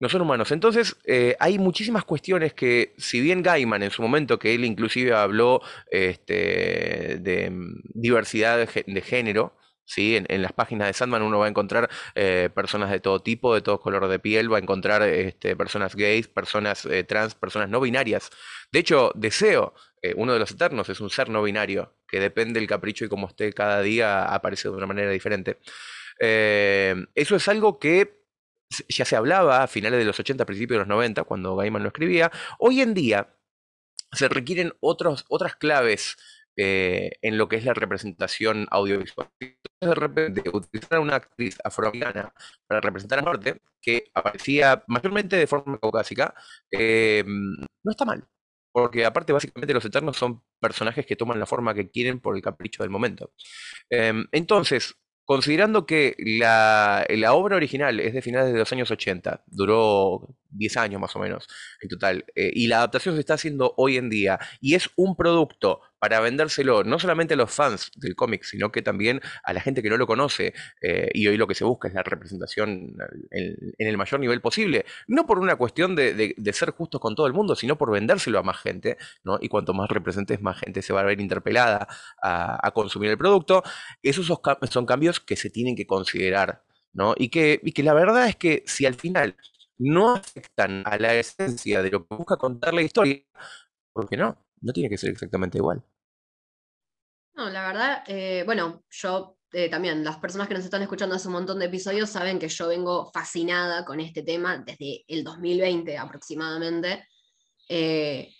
No 0.00 0.08
son 0.08 0.22
humanos. 0.22 0.50
Entonces, 0.50 0.96
eh, 1.04 1.36
hay 1.38 1.58
muchísimas 1.58 2.04
cuestiones 2.04 2.52
que, 2.52 2.94
si 2.98 3.20
bien 3.20 3.42
Gaiman 3.42 3.82
en 3.82 3.90
su 3.90 4.02
momento, 4.02 4.38
que 4.38 4.54
él 4.54 4.64
inclusive 4.64 5.14
habló 5.14 5.62
este, 5.90 7.18
de 7.20 7.50
mm, 7.50 7.80
diversidad 7.94 8.58
de, 8.58 9.00
género, 9.00 9.56
¿sí? 9.84 10.16
En, 10.16 10.42
las 10.42 10.52
páginas 10.52 10.88
de 10.88 10.94
Sandman 10.94 11.22
uno 11.22 11.38
va 11.38 11.46
a 11.46 11.48
encontrar 11.48 11.88
eh, 12.16 12.50
personas 12.52 12.90
de 12.90 12.98
todo 12.98 13.22
tipo, 13.22 13.54
de 13.54 13.60
todo 13.62 13.80
color 13.80 14.08
de 14.08 14.18
piel, 14.18 14.52
va 14.52 14.56
a 14.58 14.60
encontrar 14.60 15.02
este, 15.02 15.54
personas 15.54 15.94
gays, 15.94 16.26
personas 16.26 16.84
eh, 16.86 17.04
trans, 17.04 17.36
personas 17.36 17.68
no 17.68 17.80
binarias. 17.80 18.30
De 18.72 18.80
hecho, 18.80 19.12
Deseo 19.14 19.74
uno 20.16 20.34
de 20.34 20.38
los 20.38 20.50
eternos 20.50 20.90
es 20.90 21.00
un 21.00 21.08
ser 21.08 21.30
no 21.30 21.42
binario, 21.42 21.94
que 22.06 22.20
depende 22.20 22.60
del 22.60 22.68
capricho 22.68 23.06
y 23.06 23.08
como 23.08 23.26
esté 23.26 23.54
cada 23.54 23.80
día 23.80 24.26
aparece 24.26 24.68
de 24.68 24.74
una 24.74 24.86
manera 24.86 25.10
diferente. 25.10 25.60
Eso 26.18 27.36
es 27.36 27.48
algo 27.48 27.78
que 27.78 28.23
ya 28.88 29.04
se 29.04 29.16
hablaba 29.16 29.62
a 29.62 29.66
finales 29.66 29.98
de 29.98 30.04
los 30.04 30.18
80, 30.18 30.44
principios 30.46 30.76
de 30.76 30.78
los 30.80 30.88
90, 30.88 31.24
cuando 31.24 31.56
Gaiman 31.56 31.82
lo 31.82 31.88
escribía. 31.88 32.30
Hoy 32.58 32.80
en 32.80 32.94
día 32.94 33.34
se 34.12 34.28
requieren 34.28 34.72
otras 34.80 35.56
claves 35.56 36.16
eh, 36.56 37.10
en 37.22 37.36
lo 37.38 37.48
que 37.48 37.56
es 37.56 37.64
la 37.64 37.74
representación 37.74 38.66
audiovisual. 38.70 39.28
de 39.80 39.94
repente, 39.94 40.42
utilizar 40.52 40.98
a 40.98 41.00
una 41.00 41.16
actriz 41.16 41.58
afroamericana 41.64 42.32
para 42.66 42.80
representar 42.80 43.18
a 43.18 43.22
Norte, 43.22 43.60
que 43.80 44.10
aparecía 44.14 44.84
mayormente 44.86 45.36
de 45.36 45.46
forma 45.46 45.78
caucásica, 45.78 46.34
no 46.72 47.90
está 47.90 48.04
mal 48.04 48.26
porque 48.74 49.04
aparte 49.04 49.32
básicamente 49.32 49.72
los 49.72 49.84
Eternos 49.84 50.16
son 50.16 50.42
personajes 50.60 51.06
que 51.06 51.14
toman 51.14 51.38
la 51.38 51.46
forma 51.46 51.74
que 51.74 51.90
quieren 51.90 52.18
por 52.18 52.34
el 52.34 52.42
capricho 52.42 52.82
del 52.82 52.90
momento. 52.90 53.32
Em, 53.88 54.26
entonces, 54.32 54.96
considerando 55.24 55.86
que 55.86 56.14
la, 56.18 57.04
obra 57.32 57.56
original 57.56 58.00
es 58.00 58.14
de 58.14 58.22
finales 58.22 58.52
de 58.52 58.58
los 58.58 58.72
años 58.72 58.90
80, 58.90 59.42
duró 59.46 60.28
10 60.50 60.76
años 60.76 61.00
más 61.00 61.14
o 61.16 61.18
menos 61.18 61.48
en 61.80 61.88
total, 61.88 62.24
eh, 62.34 62.50
y 62.54 62.66
la 62.66 62.78
adaptación 62.78 63.14
se 63.14 63.20
está 63.20 63.34
haciendo 63.34 63.74
hoy 63.76 63.96
en 63.96 64.10
día, 64.10 64.38
y 64.60 64.74
es 64.74 64.90
un 64.96 65.16
producto 65.16 65.80
para 66.04 66.20
vendérselo 66.20 66.84
no 66.84 66.98
solamente 66.98 67.32
a 67.32 67.36
los 67.38 67.50
fans 67.50 67.90
del 67.96 68.14
cómic, 68.14 68.42
sino 68.44 68.70
que 68.70 68.82
también 68.82 69.22
a 69.42 69.54
la 69.54 69.62
gente 69.62 69.82
que 69.82 69.88
no 69.88 69.96
lo 69.96 70.06
conoce. 70.06 70.52
Eh, 70.82 71.08
y 71.14 71.26
hoy 71.28 71.38
lo 71.38 71.46
que 71.46 71.54
se 71.54 71.64
busca 71.64 71.88
es 71.88 71.94
la 71.94 72.02
representación 72.02 72.94
en, 73.30 73.74
el 73.78 73.96
mayor 73.96 74.20
nivel 74.20 74.42
posible. 74.42 74.84
No 75.08 75.24
por 75.24 75.38
una 75.38 75.56
cuestión 75.56 75.96
de, 75.96 76.34
ser 76.52 76.72
justos 76.72 77.00
con 77.00 77.14
todo 77.14 77.26
el 77.26 77.32
mundo, 77.32 77.56
sino 77.56 77.78
por 77.78 77.90
vendérselo 77.90 78.38
a 78.38 78.42
más 78.42 78.58
gente. 78.58 78.98
¿no? 79.22 79.38
Y 79.40 79.48
cuanto 79.48 79.72
más 79.72 79.88
representes, 79.88 80.42
más 80.42 80.58
gente 80.58 80.82
se 80.82 80.92
va 80.92 81.00
a 81.00 81.04
ver 81.04 81.22
interpelada 81.22 81.88
a, 82.22 82.70
consumir 82.74 83.08
el 83.08 83.16
producto. 83.16 83.62
Esos 84.02 84.26
son 84.26 84.84
cambios 84.84 85.20
que 85.20 85.36
se 85.36 85.48
tienen 85.48 85.74
que 85.74 85.86
considerar. 85.86 86.64
¿no? 86.92 87.14
Y, 87.16 87.30
que, 87.30 87.60
y 87.62 87.72
que 87.72 87.82
la 87.82 87.94
verdad 87.94 88.28
es 88.28 88.36
que 88.36 88.62
si 88.66 88.84
al 88.84 88.94
final 88.94 89.36
no 89.78 90.16
afectan 90.16 90.82
a 90.84 90.98
la 90.98 91.14
esencia 91.14 91.82
de 91.82 91.90
lo 91.90 92.06
que 92.06 92.14
busca 92.14 92.36
contar 92.36 92.74
la 92.74 92.82
historia, 92.82 93.22
¿por 93.94 94.06
qué 94.06 94.18
no? 94.18 94.36
No 94.60 94.72
tiene 94.74 94.90
que 94.90 94.98
ser 94.98 95.10
exactamente 95.10 95.56
igual. 95.56 95.82
No, 97.36 97.50
la 97.50 97.66
verdad, 97.66 98.04
eh, 98.06 98.44
bueno, 98.46 98.84
yo 98.90 99.38
eh, 99.52 99.68
también, 99.68 100.04
las 100.04 100.18
personas 100.18 100.46
que 100.46 100.54
nos 100.54 100.64
están 100.64 100.82
escuchando 100.82 101.16
hace 101.16 101.26
un 101.26 101.34
montón 101.34 101.58
de 101.58 101.66
episodios 101.66 102.10
saben 102.10 102.38
que 102.38 102.48
yo 102.48 102.68
vengo 102.68 103.10
fascinada 103.12 103.84
con 103.84 103.98
este 103.98 104.22
tema 104.22 104.58
desde 104.58 105.04
el 105.08 105.24
2020 105.24 105.98
aproximadamente. 105.98 107.08
Eh, 107.68 108.32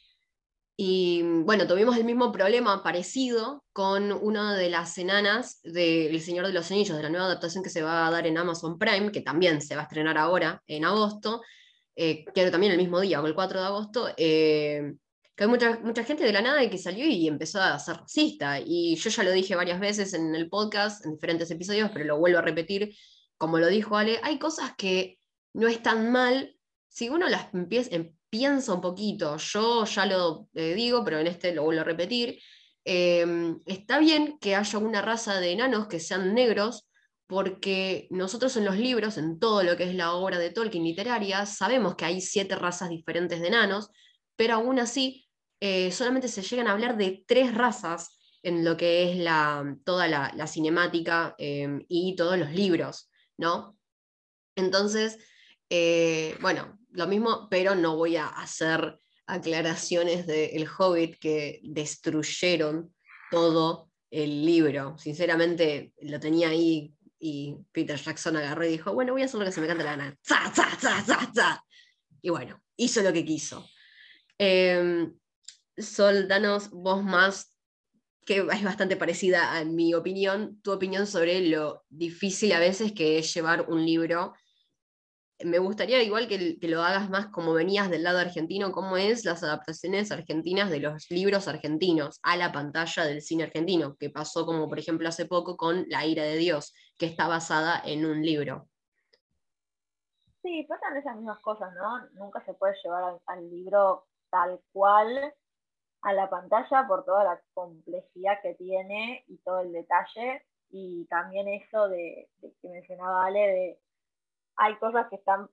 y 0.76 1.22
bueno, 1.22 1.66
tuvimos 1.66 1.96
el 1.96 2.04
mismo 2.04 2.30
problema 2.30 2.82
parecido 2.84 3.64
con 3.72 4.12
una 4.12 4.54
de 4.56 4.70
las 4.70 4.96
enanas 4.98 5.60
de 5.62 6.20
Señor 6.24 6.46
de 6.46 6.52
los 6.52 6.70
Anillos, 6.70 6.96
de 6.96 7.02
la 7.02 7.10
nueva 7.10 7.26
adaptación 7.26 7.64
que 7.64 7.70
se 7.70 7.82
va 7.82 8.06
a 8.06 8.10
dar 8.10 8.26
en 8.28 8.38
Amazon 8.38 8.78
Prime, 8.78 9.10
que 9.10 9.22
también 9.22 9.60
se 9.60 9.74
va 9.74 9.82
a 9.82 9.84
estrenar 9.84 10.18
ahora 10.18 10.62
en 10.66 10.84
agosto, 10.84 11.42
que 11.96 12.50
también 12.50 12.72
el 12.72 12.78
mismo 12.78 13.00
día, 13.00 13.20
el 13.24 13.34
4 13.34 13.60
de 13.60 13.66
agosto 13.66 14.08
que 15.36 15.44
hay 15.44 15.50
mucha, 15.50 15.78
mucha 15.80 16.04
gente 16.04 16.24
de 16.24 16.32
la 16.32 16.42
nada 16.42 16.68
que 16.70 16.78
salió 16.78 17.06
y 17.06 17.26
empezó 17.26 17.60
a 17.60 17.78
ser 17.78 17.96
racista. 17.96 18.60
Y 18.60 18.96
yo 18.96 19.10
ya 19.10 19.22
lo 19.24 19.32
dije 19.32 19.56
varias 19.56 19.80
veces 19.80 20.14
en 20.14 20.34
el 20.34 20.48
podcast, 20.48 21.04
en 21.04 21.12
diferentes 21.12 21.50
episodios, 21.50 21.90
pero 21.92 22.04
lo 22.04 22.18
vuelvo 22.18 22.38
a 22.38 22.42
repetir, 22.42 22.94
como 23.36 23.58
lo 23.58 23.66
dijo 23.66 23.96
Ale, 23.96 24.20
hay 24.22 24.38
cosas 24.38 24.74
que 24.76 25.18
no 25.52 25.68
están 25.68 26.12
mal 26.12 26.56
si 26.88 27.08
uno 27.08 27.28
las 27.28 27.48
em, 27.52 28.14
piensa 28.30 28.72
un 28.74 28.80
poquito. 28.80 29.36
Yo 29.36 29.84
ya 29.84 30.06
lo 30.06 30.48
eh, 30.54 30.74
digo, 30.74 31.04
pero 31.04 31.18
en 31.18 31.26
este 31.26 31.52
lo 31.52 31.64
vuelvo 31.64 31.80
a 31.80 31.84
repetir. 31.84 32.38
Em, 32.84 33.60
está 33.66 33.98
bien 33.98 34.38
que 34.40 34.54
haya 34.54 34.78
una 34.78 35.02
raza 35.02 35.40
de 35.40 35.52
enanos 35.52 35.88
que 35.88 35.98
sean 35.98 36.34
negros, 36.34 36.86
porque 37.26 38.06
nosotros 38.10 38.56
en 38.56 38.64
los 38.64 38.76
libros, 38.76 39.18
en 39.18 39.38
todo 39.40 39.62
lo 39.62 39.76
que 39.76 39.84
es 39.84 39.94
la 39.94 40.12
obra 40.12 40.38
de 40.38 40.50
Tolkien 40.50 40.84
literaria, 40.84 41.46
sabemos 41.46 41.96
que 41.96 42.04
hay 42.04 42.20
siete 42.20 42.54
razas 42.54 42.90
diferentes 42.90 43.40
de 43.40 43.48
enanos, 43.48 43.90
pero 44.36 44.54
aún 44.54 44.78
así 44.78 45.23
eh, 45.66 45.90
solamente 45.92 46.28
se 46.28 46.42
llegan 46.42 46.68
a 46.68 46.72
hablar 46.72 46.98
de 46.98 47.24
tres 47.26 47.54
razas 47.54 48.18
en 48.42 48.66
lo 48.66 48.76
que 48.76 49.04
es 49.04 49.24
toda 49.82 50.06
la, 50.08 50.46
cinemática 50.46 51.34
em, 51.38 51.82
y 51.88 52.14
todos 52.16 52.38
los 52.38 52.50
libros, 52.50 53.10
¿no? 53.38 53.74
Entonces, 54.56 55.16
eh, 55.70 56.36
bueno, 56.42 56.78
lo 56.90 57.06
mismo, 57.06 57.48
pero 57.50 57.74
no 57.74 57.96
voy 57.96 58.16
a 58.16 58.26
hacer 58.26 59.00
aclaraciones 59.26 60.26
de 60.26 60.68
Hobbit 60.78 61.18
que 61.18 61.62
destruyeron 61.62 62.94
todo 63.30 63.90
el 64.10 64.44
libro. 64.44 64.98
Sinceramente, 64.98 65.94
lo 66.02 66.20
tenía 66.20 66.50
ahí 66.50 66.92
y 67.18 67.56
Peter 67.72 67.98
Jackson 67.98 68.36
agarró 68.36 68.66
y 68.66 68.72
dijo, 68.72 68.92
bueno, 68.92 69.14
voy 69.14 69.22
a 69.22 69.24
hacer 69.24 69.40
lo 69.40 69.46
que 69.46 69.52
se 69.52 69.62
me 69.62 69.66
canta 69.66 69.82
la 69.82 69.96
gana. 69.96 71.64
Y 72.20 72.28
bueno, 72.28 72.62
hizo 72.76 73.00
lo 73.00 73.14
que 73.14 73.24
quiso. 73.24 73.66
Eh, 74.38 75.08
Sol, 75.76 76.28
danos 76.28 76.70
vos 76.70 77.02
más, 77.02 77.56
que 78.24 78.38
es 78.38 78.64
bastante 78.64 78.96
parecida 78.96 79.56
a 79.56 79.64
mi 79.64 79.92
opinión, 79.94 80.60
tu 80.62 80.72
opinión 80.72 81.06
sobre 81.06 81.40
lo 81.48 81.84
difícil 81.88 82.52
a 82.52 82.60
veces 82.60 82.92
que 82.92 83.18
es 83.18 83.34
llevar 83.34 83.68
un 83.68 83.84
libro. 83.84 84.34
Me 85.40 85.58
gustaría 85.58 86.00
igual 86.02 86.28
que, 86.28 86.56
lo 86.68 86.82
hagas 86.82 87.10
más 87.10 87.26
como 87.26 87.52
venías 87.52 87.90
del 87.90 88.04
lado 88.04 88.18
argentino, 88.18 88.70
cómo 88.70 88.96
es 88.96 89.24
las 89.24 89.42
adaptaciones 89.42 90.12
argentinas 90.12 90.70
de 90.70 90.78
los 90.78 91.10
libros 91.10 91.48
argentinos 91.48 92.20
a 92.22 92.36
la 92.36 92.52
pantalla 92.52 93.04
del 93.04 93.20
cine 93.20 93.44
argentino, 93.44 93.96
que 93.96 94.10
pasó 94.10 94.46
como 94.46 94.68
por 94.68 94.78
ejemplo 94.78 95.08
hace 95.08 95.26
poco 95.26 95.56
con 95.56 95.86
La 95.88 96.06
ira 96.06 96.22
de 96.22 96.36
Dios, 96.36 96.72
que 96.96 97.06
está 97.06 97.26
basada 97.26 97.82
en 97.84 98.06
un 98.06 98.22
libro. 98.22 98.68
Sí, 100.40 100.64
pasan 100.68 100.96
esas 100.96 101.16
mismas 101.16 101.40
cosas, 101.40 101.74
¿no? 101.74 102.06
Nunca 102.12 102.44
se 102.44 102.54
puede 102.54 102.74
llevar 102.84 103.18
al 103.26 103.50
libro 103.50 104.06
tal 104.30 104.60
cual 104.72 105.34
a 106.04 106.12
la 106.12 106.28
pantalla 106.28 106.86
por 106.86 107.04
toda 107.04 107.24
la 107.24 107.40
complejidad 107.54 108.40
que 108.42 108.54
tiene 108.54 109.24
y 109.26 109.38
todo 109.38 109.60
el 109.60 109.72
detalle. 109.72 110.46
Y 110.70 111.06
también 111.06 111.48
eso 111.48 111.88
de, 111.88 112.28
que 112.40 112.68
mencionaba 112.68 113.26
Ale, 113.26 113.40
de 113.40 113.80
hay 114.56 114.76
cosas 114.76 115.08
que 115.08 115.16
están, 115.16 115.48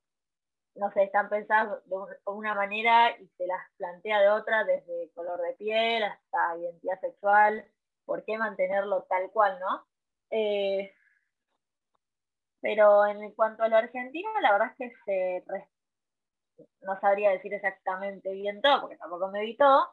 no 0.74 0.92
sé, 0.92 1.04
están 1.04 1.28
pensadas 1.30 1.82
de 1.86 1.96
una 2.26 2.54
manera 2.54 3.18
y 3.18 3.26
se 3.38 3.46
las 3.46 3.60
plantea 3.78 4.20
de 4.20 4.28
otra, 4.28 4.64
desde 4.64 5.10
color 5.14 5.40
de 5.40 5.54
piel 5.54 6.04
hasta 6.04 6.56
identidad 6.58 7.00
sexual. 7.00 7.64
¿Por 8.04 8.24
qué 8.24 8.36
mantenerlo 8.36 9.04
tal 9.04 9.30
cual, 9.30 9.58
no? 9.58 9.86
Eh, 10.30 10.92
pero 12.60 13.06
en 13.06 13.32
cuanto 13.32 13.62
a 13.62 13.68
lo 13.68 13.76
argentino, 13.76 14.28
la 14.40 14.52
verdad 14.52 14.72
es 14.78 14.90
que 14.90 14.94
se 15.04 15.44
no 16.82 17.00
sabría 17.00 17.30
decir 17.30 17.54
exactamente 17.54 18.32
bien 18.32 18.60
todo, 18.60 18.82
porque 18.82 18.96
tampoco 18.98 19.28
me 19.28 19.40
vi 19.40 19.56
todo, 19.56 19.88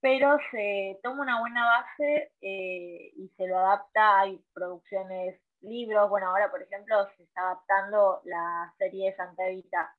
pero 0.00 0.38
se 0.50 0.98
toma 1.02 1.22
una 1.22 1.40
buena 1.40 1.64
base 1.64 2.32
eh, 2.40 3.12
y 3.16 3.28
se 3.36 3.46
lo 3.46 3.58
adapta. 3.58 4.20
Hay 4.20 4.42
producciones, 4.54 5.40
libros. 5.62 6.08
Bueno, 6.08 6.28
ahora, 6.28 6.50
por 6.50 6.62
ejemplo, 6.62 6.96
se 7.16 7.22
está 7.24 7.42
adaptando 7.42 8.22
la 8.24 8.72
serie 8.78 9.10
de 9.10 9.16
Santa 9.16 9.46
Evita 9.46 9.94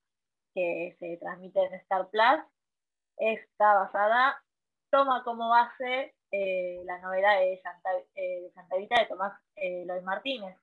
que 0.54 0.96
se 0.98 1.16
transmite 1.18 1.60
en 1.64 1.74
Star 1.74 2.08
Plus. 2.08 2.44
Está 3.16 3.74
basada, 3.74 4.42
toma 4.90 5.22
como 5.24 5.48
base 5.48 6.14
eh, 6.30 6.82
la 6.84 6.98
novela 6.98 7.34
de 7.34 7.60
Santa, 7.62 7.90
eh, 8.14 8.42
de 8.42 8.50
Santa 8.52 8.76
Evita 8.76 9.00
de 9.00 9.06
Tomás 9.06 9.32
Lois 9.86 10.02
Martínez. 10.02 10.56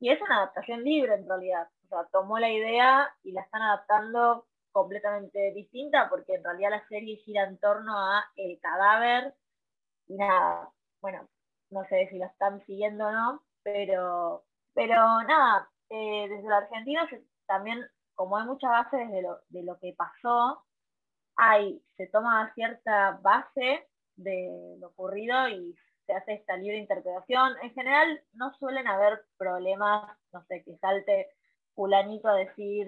Y 0.00 0.10
es 0.10 0.20
una 0.20 0.38
adaptación 0.38 0.84
libre 0.84 1.14
en 1.14 1.26
realidad. 1.26 1.68
O 1.84 1.88
sea, 1.88 2.04
tomó 2.12 2.38
la 2.38 2.50
idea 2.50 3.08
y 3.22 3.32
la 3.32 3.40
están 3.40 3.62
adaptando 3.62 4.46
completamente 4.76 5.52
distinta 5.54 6.06
porque 6.10 6.34
en 6.34 6.44
realidad 6.44 6.68
la 6.68 6.88
serie 6.88 7.16
gira 7.24 7.44
en 7.44 7.56
torno 7.56 7.98
a 7.98 8.30
el 8.36 8.60
cadáver 8.60 9.32
y 10.06 10.16
nada, 10.16 10.70
bueno, 11.00 11.26
no 11.70 11.82
sé 11.86 12.06
si 12.10 12.18
lo 12.18 12.26
están 12.26 12.62
siguiendo 12.66 13.06
o 13.06 13.10
no, 13.10 13.42
pero, 13.62 14.44
pero 14.74 15.22
nada, 15.22 15.70
eh, 15.88 16.28
desde 16.28 16.46
la 16.46 16.58
Argentina 16.58 17.08
también, 17.46 17.86
como 18.14 18.36
hay 18.36 18.44
mucha 18.44 18.68
base 18.68 18.98
desde 18.98 19.22
lo, 19.22 19.40
de 19.48 19.62
lo 19.62 19.78
que 19.78 19.94
pasó, 19.96 20.62
hay, 21.36 21.82
se 21.96 22.08
toma 22.08 22.52
cierta 22.54 23.18
base 23.22 23.88
de 24.16 24.76
lo 24.78 24.88
ocurrido 24.88 25.48
y 25.48 25.74
se 26.04 26.12
hace 26.12 26.34
esta 26.34 26.58
libre 26.58 26.76
interpretación. 26.76 27.54
En 27.62 27.72
general 27.72 28.22
no 28.34 28.52
suelen 28.58 28.86
haber 28.86 29.24
problemas, 29.38 30.18
no 30.34 30.44
sé, 30.44 30.62
que 30.64 30.76
salte 30.76 31.30
fulanito 31.74 32.28
a 32.28 32.34
decir 32.34 32.86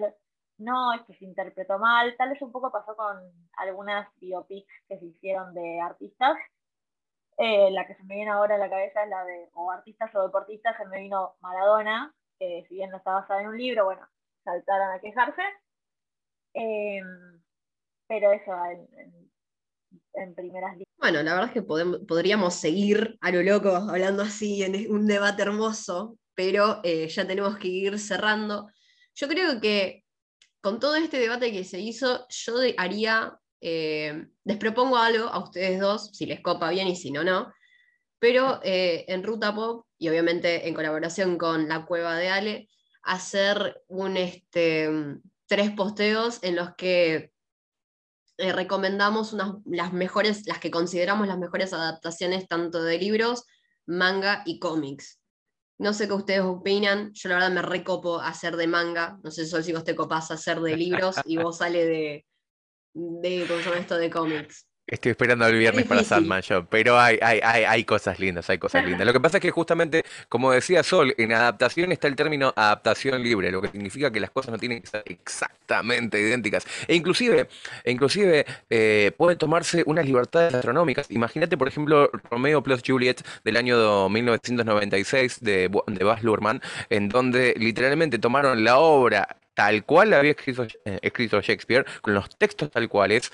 no, 0.59 0.93
es 0.93 1.01
que 1.03 1.15
se 1.15 1.25
interpretó 1.25 1.79
mal, 1.79 2.15
tal 2.17 2.29
vez 2.29 2.41
un 2.41 2.51
poco 2.51 2.71
pasó 2.71 2.95
con 2.95 3.17
algunas 3.53 4.07
biopics 4.17 4.71
que 4.87 4.99
se 4.99 5.05
hicieron 5.05 5.53
de 5.53 5.79
artistas. 5.79 6.37
Eh, 7.37 7.71
la 7.71 7.87
que 7.87 7.95
se 7.95 8.03
me 8.03 8.15
viene 8.15 8.31
ahora 8.31 8.55
a 8.55 8.57
la 8.57 8.69
cabeza 8.69 9.03
es 9.03 9.09
la 9.09 9.23
de, 9.23 9.49
o 9.53 9.71
artistas 9.71 10.13
o 10.13 10.23
deportistas, 10.23 10.75
se 10.77 10.85
me 10.85 10.99
vino 10.99 11.35
Maradona, 11.39 12.13
que 12.37 12.65
si 12.67 12.75
bien 12.75 12.89
no 12.89 12.97
está 12.97 13.11
basada 13.13 13.41
en 13.41 13.47
un 13.47 13.57
libro, 13.57 13.85
bueno, 13.85 14.05
saltaron 14.43 14.91
a 14.91 14.99
quejarse. 14.99 15.41
Em, 16.53 17.41
pero 18.07 18.31
eso, 18.33 18.51
en, 20.13 20.35
primeras 20.35 20.71
líneas 20.73 20.87
Bueno, 20.97 21.23
la 21.23 21.33
verdad 21.33 21.47
es 21.47 21.53
que 21.53 21.61
podríamos 21.61 22.55
seguir 22.55 23.17
a 23.21 23.31
lo 23.31 23.41
loco 23.41 23.69
hablando 23.69 24.23
así 24.23 24.63
en 24.63 24.91
un 24.91 25.07
debate 25.07 25.43
hermoso, 25.43 26.17
pero 26.35 26.81
eh, 26.83 27.07
ya 27.07 27.25
tenemos 27.25 27.57
que 27.57 27.69
ir 27.69 27.99
cerrando. 27.99 28.67
Yo 29.15 29.27
creo 29.29 29.61
que 29.61 30.03
con 30.61 30.79
todo 30.79 30.95
este 30.95 31.19
debate 31.19 31.51
que 31.51 31.63
se 31.63 31.79
hizo, 31.79 32.25
yo 32.29 32.53
haría, 32.77 33.37
eh, 33.61 34.25
les 34.43 34.57
propongo 34.57 34.97
algo 34.97 35.25
a 35.25 35.39
ustedes 35.39 35.79
dos, 35.79 36.11
si 36.13 36.25
les 36.25 36.41
copa 36.41 36.69
bien 36.69 36.87
y 36.87 36.95
si 36.95 37.11
no, 37.11 37.23
no, 37.23 37.53
pero 38.19 38.59
eh, 38.63 39.05
en 39.07 39.23
Ruta 39.23 39.55
Pop, 39.55 39.85
y 39.97 40.09
obviamente 40.09 40.67
en 40.67 40.73
colaboración 40.73 41.37
con 41.37 41.67
la 41.67 41.85
Cueva 41.85 42.15
de 42.15 42.29
Ale, 42.29 42.69
hacer 43.03 43.81
un, 43.87 44.17
este, 44.17 44.89
tres 45.47 45.71
posteos 45.71 46.39
en 46.43 46.55
los 46.55 46.75
que 46.75 47.31
eh, 48.37 48.53
recomendamos 48.53 49.35
las 49.65 49.93
mejores, 49.93 50.45
las 50.45 50.59
que 50.59 50.71
consideramos 50.71 51.27
las 51.27 51.37
mejores 51.37 51.73
adaptaciones 51.73 52.47
tanto 52.47 52.83
de 52.83 52.97
libros, 52.97 53.45
manga 53.85 54.43
y 54.45 54.59
cómics. 54.59 55.18
No 55.79 55.93
sé 55.93 56.07
qué 56.07 56.13
ustedes 56.13 56.41
opinan, 56.41 57.11
yo 57.13 57.29
la 57.29 57.35
verdad 57.35 57.51
me 57.51 57.61
recopo 57.61 58.19
hacer 58.19 58.57
de 58.57 58.67
manga, 58.67 59.17
no 59.23 59.31
sé 59.31 59.45
si 59.45 59.73
vos 59.73 59.83
te 59.85 59.95
copás 59.95 60.29
hacer 60.29 60.59
de 60.59 60.75
libros 60.75 61.15
y 61.25 61.37
vos 61.37 61.57
sale 61.57 61.85
de, 61.85 62.25
de 62.93 63.45
¿cómo 63.47 63.61
se 63.61 63.79
esto? 63.79 63.97
de 63.97 64.09
cómics. 64.09 64.68
Estoy 64.89 65.11
esperando 65.11 65.45
el 65.45 65.57
viernes 65.57 65.85
para 65.85 66.03
Sandman 66.03 66.41
yo, 66.41 66.65
pero 66.65 66.99
hay, 66.99 67.19
hay, 67.21 67.39
hay, 67.43 67.63
hay 67.63 67.83
cosas 67.83 68.19
lindas, 68.19 68.49
hay 68.49 68.57
cosas 68.57 68.83
lindas. 68.83 69.05
Lo 69.05 69.13
que 69.13 69.19
pasa 69.19 69.37
es 69.37 69.41
que 69.41 69.51
justamente, 69.51 70.03
como 70.29 70.51
decía 70.51 70.81
Sol, 70.81 71.13
en 71.17 71.31
adaptación 71.31 71.91
está 71.91 72.07
el 72.07 72.15
término 72.15 72.51
adaptación 72.55 73.21
libre, 73.21 73.51
lo 73.51 73.61
que 73.61 73.67
significa 73.67 74.11
que 74.11 74.19
las 74.19 74.31
cosas 74.31 74.51
no 74.51 74.57
tienen 74.57 74.81
que 74.81 74.87
ser 74.87 75.03
exactamente 75.05 76.19
idénticas. 76.19 76.65
E 76.87 76.95
inclusive, 76.95 77.47
e 77.83 77.91
inclusive 77.91 78.45
eh, 78.69 79.11
pueden 79.15 79.37
tomarse 79.37 79.83
unas 79.85 80.05
libertades 80.05 80.55
astronómicas. 80.55 81.11
Imagínate, 81.11 81.55
por 81.55 81.67
ejemplo, 81.67 82.09
Romeo 82.29 82.63
plus 82.63 82.81
Juliet 82.85 83.21
del 83.43 83.57
año 83.57 84.09
1996 84.09 85.39
de, 85.41 85.69
de 85.85 86.03
Baz 86.03 86.23
Luhrmann, 86.23 86.61
en 86.89 87.09
donde 87.09 87.53
literalmente 87.57 88.17
tomaron 88.17 88.63
la 88.63 88.79
obra 88.79 89.37
tal 89.53 89.83
cual 89.83 90.11
la 90.11 90.19
había 90.19 90.31
escrito, 90.31 90.65
eh, 90.85 90.99
escrito 91.01 91.41
Shakespeare, 91.41 91.85
con 92.01 92.13
los 92.13 92.29
textos 92.37 92.71
tal 92.71 92.87
cuales, 92.87 93.29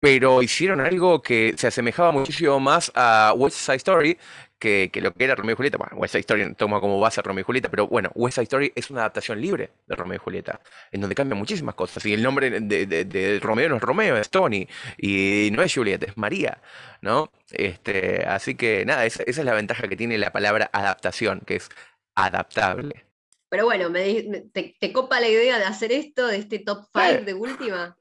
pero 0.00 0.42
hicieron 0.42 0.80
algo 0.80 1.22
que 1.22 1.54
se 1.56 1.66
asemejaba 1.66 2.12
muchísimo 2.12 2.60
más 2.60 2.92
a 2.94 3.32
West 3.36 3.58
Side 3.58 3.76
Story 3.76 4.18
que, 4.58 4.90
lo 5.02 5.12
que 5.12 5.24
era 5.24 5.34
Romeo 5.34 5.52
y 5.52 5.56
Julieta. 5.56 5.78
Bueno, 5.78 5.96
West 5.96 6.12
Side 6.12 6.20
Story 6.20 6.54
toma 6.54 6.80
como 6.80 6.98
base 6.98 7.20
a 7.20 7.22
Romeo 7.22 7.42
y 7.42 7.44
Julieta, 7.44 7.68
pero 7.70 7.86
bueno, 7.86 8.10
West 8.14 8.36
Side 8.36 8.44
Story 8.44 8.72
es 8.74 8.90
una 8.90 9.00
adaptación 9.00 9.40
libre 9.40 9.70
de 9.86 9.96
Romeo 9.96 10.16
y 10.16 10.18
Julieta, 10.18 10.60
en 10.90 11.00
donde 11.00 11.14
cambian 11.14 11.38
muchísimas 11.38 11.74
cosas. 11.74 12.04
Y 12.06 12.14
el 12.14 12.22
nombre 12.22 12.50
de, 12.50 13.40
Romeo 13.42 13.68
no 13.68 13.76
es 13.76 13.82
Romeo, 13.82 14.16
es 14.16 14.30
Tony, 14.30 14.66
y 14.98 15.50
no 15.52 15.62
es 15.62 15.74
Julieta, 15.74 16.06
es 16.06 16.16
María, 16.16 16.60
¿no? 17.00 17.30
Este, 17.50 18.24
así 18.24 18.54
que 18.54 18.84
nada, 18.84 19.04
esa, 19.06 19.22
es 19.24 19.38
la 19.38 19.54
ventaja 19.54 19.88
que 19.88 19.96
tiene 19.96 20.18
la 20.18 20.32
palabra 20.32 20.70
adaptación, 20.72 21.40
que 21.40 21.56
es 21.56 21.68
adaptable. 22.14 23.04
Pero 23.48 23.64
bueno, 23.64 23.90
me, 23.90 24.48
te, 24.52 24.92
copa 24.92 25.20
la 25.20 25.28
idea 25.28 25.58
de 25.58 25.64
hacer 25.64 25.92
esto, 25.92 26.26
de 26.26 26.38
este 26.38 26.58
top 26.58 26.84
5 26.92 27.24
de 27.24 27.34
última? 27.34 27.96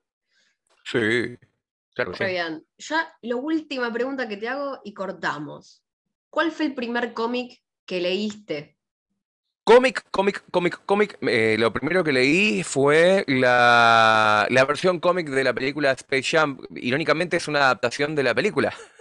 Sí. 0.83 1.37
Claro 1.95 2.11
bien. 2.19 2.65
Ya 2.77 3.09
la 3.21 3.35
última 3.37 3.91
pregunta 3.91 4.27
que 4.27 4.35
te 4.35 4.49
hago 4.49 4.81
y 4.83 4.93
cortamos. 4.93 5.81
¿Cuál 6.29 6.51
fue 6.51 6.65
el 6.65 6.75
primer 6.75 7.13
cómic 7.13 7.63
que 7.85 8.01
leíste? 8.01 8.77
Cómic, 9.63 10.05
cómic, 10.11 10.43
cómic, 10.51 10.81
cómic. 10.85 11.17
Eh, 11.21 11.55
lo 11.57 11.71
primero 11.71 12.03
que 12.03 12.11
leí 12.11 12.63
fue 12.63 13.23
la, 13.27 14.45
la 14.49 14.65
versión 14.65 14.99
cómic 14.99 15.29
de 15.29 15.45
la 15.45 15.53
película 15.53 15.93
Space 15.93 16.37
Jam. 16.37 16.59
Irónicamente 16.75 17.37
es 17.37 17.47
una 17.47 17.59
adaptación 17.59 18.13
de 18.13 18.23
la 18.23 18.35
película. 18.35 18.73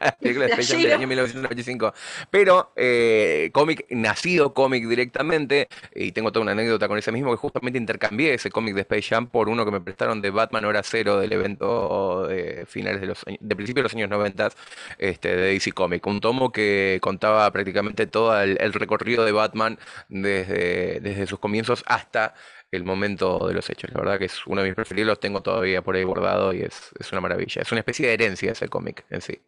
la 0.00 0.12
película 0.12 0.46
de 0.46 0.52
Space 0.52 0.72
Jam 0.72 0.82
del 0.82 0.92
año 0.92 1.06
1995. 1.06 1.94
Pero 2.30 2.72
eh, 2.76 3.50
cómic, 3.52 3.86
nacido 3.90 4.54
cómic 4.54 4.86
directamente, 4.86 5.68
y 5.94 6.12
tengo 6.12 6.32
toda 6.32 6.42
una 6.42 6.52
anécdota 6.52 6.88
con 6.88 6.98
ese 6.98 7.12
mismo, 7.12 7.30
que 7.30 7.36
justamente 7.36 7.78
intercambié 7.78 8.34
ese 8.34 8.50
cómic 8.50 8.74
de 8.74 8.82
Space 8.82 9.02
Jam 9.02 9.28
por 9.28 9.48
uno 9.48 9.64
que 9.64 9.70
me 9.70 9.80
prestaron 9.80 10.20
de 10.22 10.30
Batman 10.30 10.64
Hora 10.64 10.82
Cero 10.82 11.18
del 11.18 11.32
evento 11.32 12.26
de 12.26 12.66
finales 12.66 13.00
de 13.00 13.06
los 13.06 13.26
años, 13.26 13.40
de 13.40 13.56
principios 13.56 13.82
de 13.82 13.82
los 13.84 13.94
años 13.94 14.10
90 14.10 14.50
este, 14.98 15.36
de 15.36 15.52
DC 15.52 15.72
Comic. 15.72 16.06
Un 16.06 16.20
tomo 16.20 16.52
que 16.52 16.98
contaba 17.00 17.50
prácticamente 17.50 18.06
todo 18.06 18.40
el, 18.40 18.72
recorrido 18.72 19.24
de 19.24 19.32
Batman 19.32 19.78
desde, 20.08 21.00
desde 21.00 21.26
sus 21.26 21.38
comienzos 21.38 21.82
hasta 21.86 22.34
el 22.70 22.84
momento 22.84 23.46
de 23.46 23.54
los 23.54 23.68
hechos. 23.70 23.90
La 23.92 24.00
verdad 24.00 24.18
que 24.18 24.26
es 24.26 24.46
uno 24.46 24.62
de 24.62 24.68
mis 24.68 24.74
preferidos, 24.74 25.08
los 25.08 25.20
tengo 25.20 25.42
todavía 25.42 25.82
por 25.82 25.96
ahí 25.96 26.04
guardado 26.04 26.52
y 26.52 26.62
es, 26.62 26.90
es 26.98 27.12
una 27.12 27.20
maravilla. 27.20 27.62
Es 27.62 27.72
una 27.72 27.80
especie 27.80 28.06
de 28.06 28.14
herencia 28.14 28.52
ese 28.52 28.68
cómic 28.68 29.04
en 29.10 29.20
sí. 29.20 29.40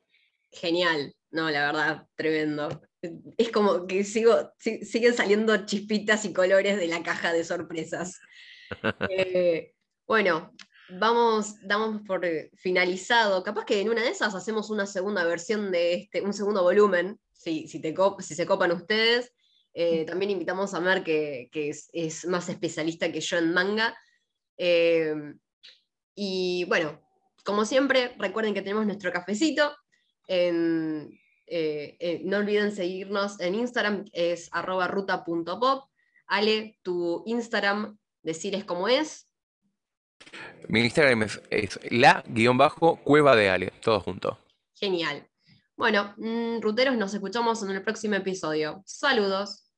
Genial, 0.51 1.15
no, 1.31 1.51
la 1.51 1.67
verdad, 1.67 2.07
tremendo. 2.17 2.83
Es 3.37 3.51
como 3.51 3.87
que 3.87 4.05
sigo, 4.05 4.53
siguen 4.59 5.15
saliendo 5.15 5.65
chispitas 5.65 6.25
y 6.25 6.33
colores 6.33 6.77
de 6.77 6.89
la 6.89 7.03
caja 7.03 7.33
de 7.33 7.45
sorpresas. 7.45 8.19
Eh, 9.11 9.75
bueno, 10.07 10.53
vamos, 10.91 11.57
damos 11.63 12.03
por 12.07 12.25
finalizado. 12.55 13.43
Capaz 13.43 13.65
que 13.65 13.81
en 13.81 13.89
una 13.89 14.03
de 14.03 14.11
esas 14.11 14.33
hacemos 14.37 14.71
una 14.71 14.87
segunda 14.87 15.25
versión 15.25 15.73
de 15.73 15.95
este, 15.95 16.21
un 16.21 16.33
segundo 16.33 16.63
volumen, 16.63 17.19
si, 17.33 17.67
si, 17.67 17.81
te 17.81 17.93
si 18.21 18.37
se 18.37 18.47
copan 18.47 18.71
ustedes. 18.71 19.33
Eh, 19.73 20.05
también 20.05 20.31
invitamos 20.31 20.75
a 20.75 20.81
Mer, 20.81 21.03
que, 21.03 21.49
es, 21.53 22.27
más 22.27 22.49
especialista 22.49 23.11
que 23.13 23.21
yo 23.21 23.39
en 23.39 23.53
manga. 23.53 23.97
Eh, 24.57 25.15
y 26.15 26.65
bueno, 26.65 27.01
como 27.45 27.65
siempre, 27.65 28.15
recuerden 28.19 28.55
que 28.55 28.63
tenemos 28.63 28.87
nuestro 28.87 29.13
cafecito. 29.13 29.75
Eh, 30.27 32.21
no 32.25 32.37
olviden 32.37 32.73
seguirnos 32.73 33.41
en 33.41 33.55
Instagram, 33.55 34.05
es 34.13 34.49
arroba 34.53 34.89
ruta.pop. 34.89 35.85
Ale, 36.27 36.79
tu 36.83 37.25
Instagram, 37.27 37.99
decirles 38.23 38.65
cómo 38.65 38.87
es. 38.87 39.27
Mi 40.69 40.81
Instagram 40.81 41.27
es, 41.51 41.81
la-cueva 41.91 43.35
de 43.35 43.51
Ale, 43.51 43.73
todo 43.81 44.01
junto. 44.01 44.39
Genial. 44.75 45.30
Bueno, 45.81 46.13
mm, 46.19 46.61
ruteros, 46.61 46.95
nos 46.99 47.15
escuchamos 47.15 47.63
en 47.63 47.71
el 47.71 47.83
próximo 47.83 48.15
episodio. 48.17 48.83
Saludos. 48.85 49.70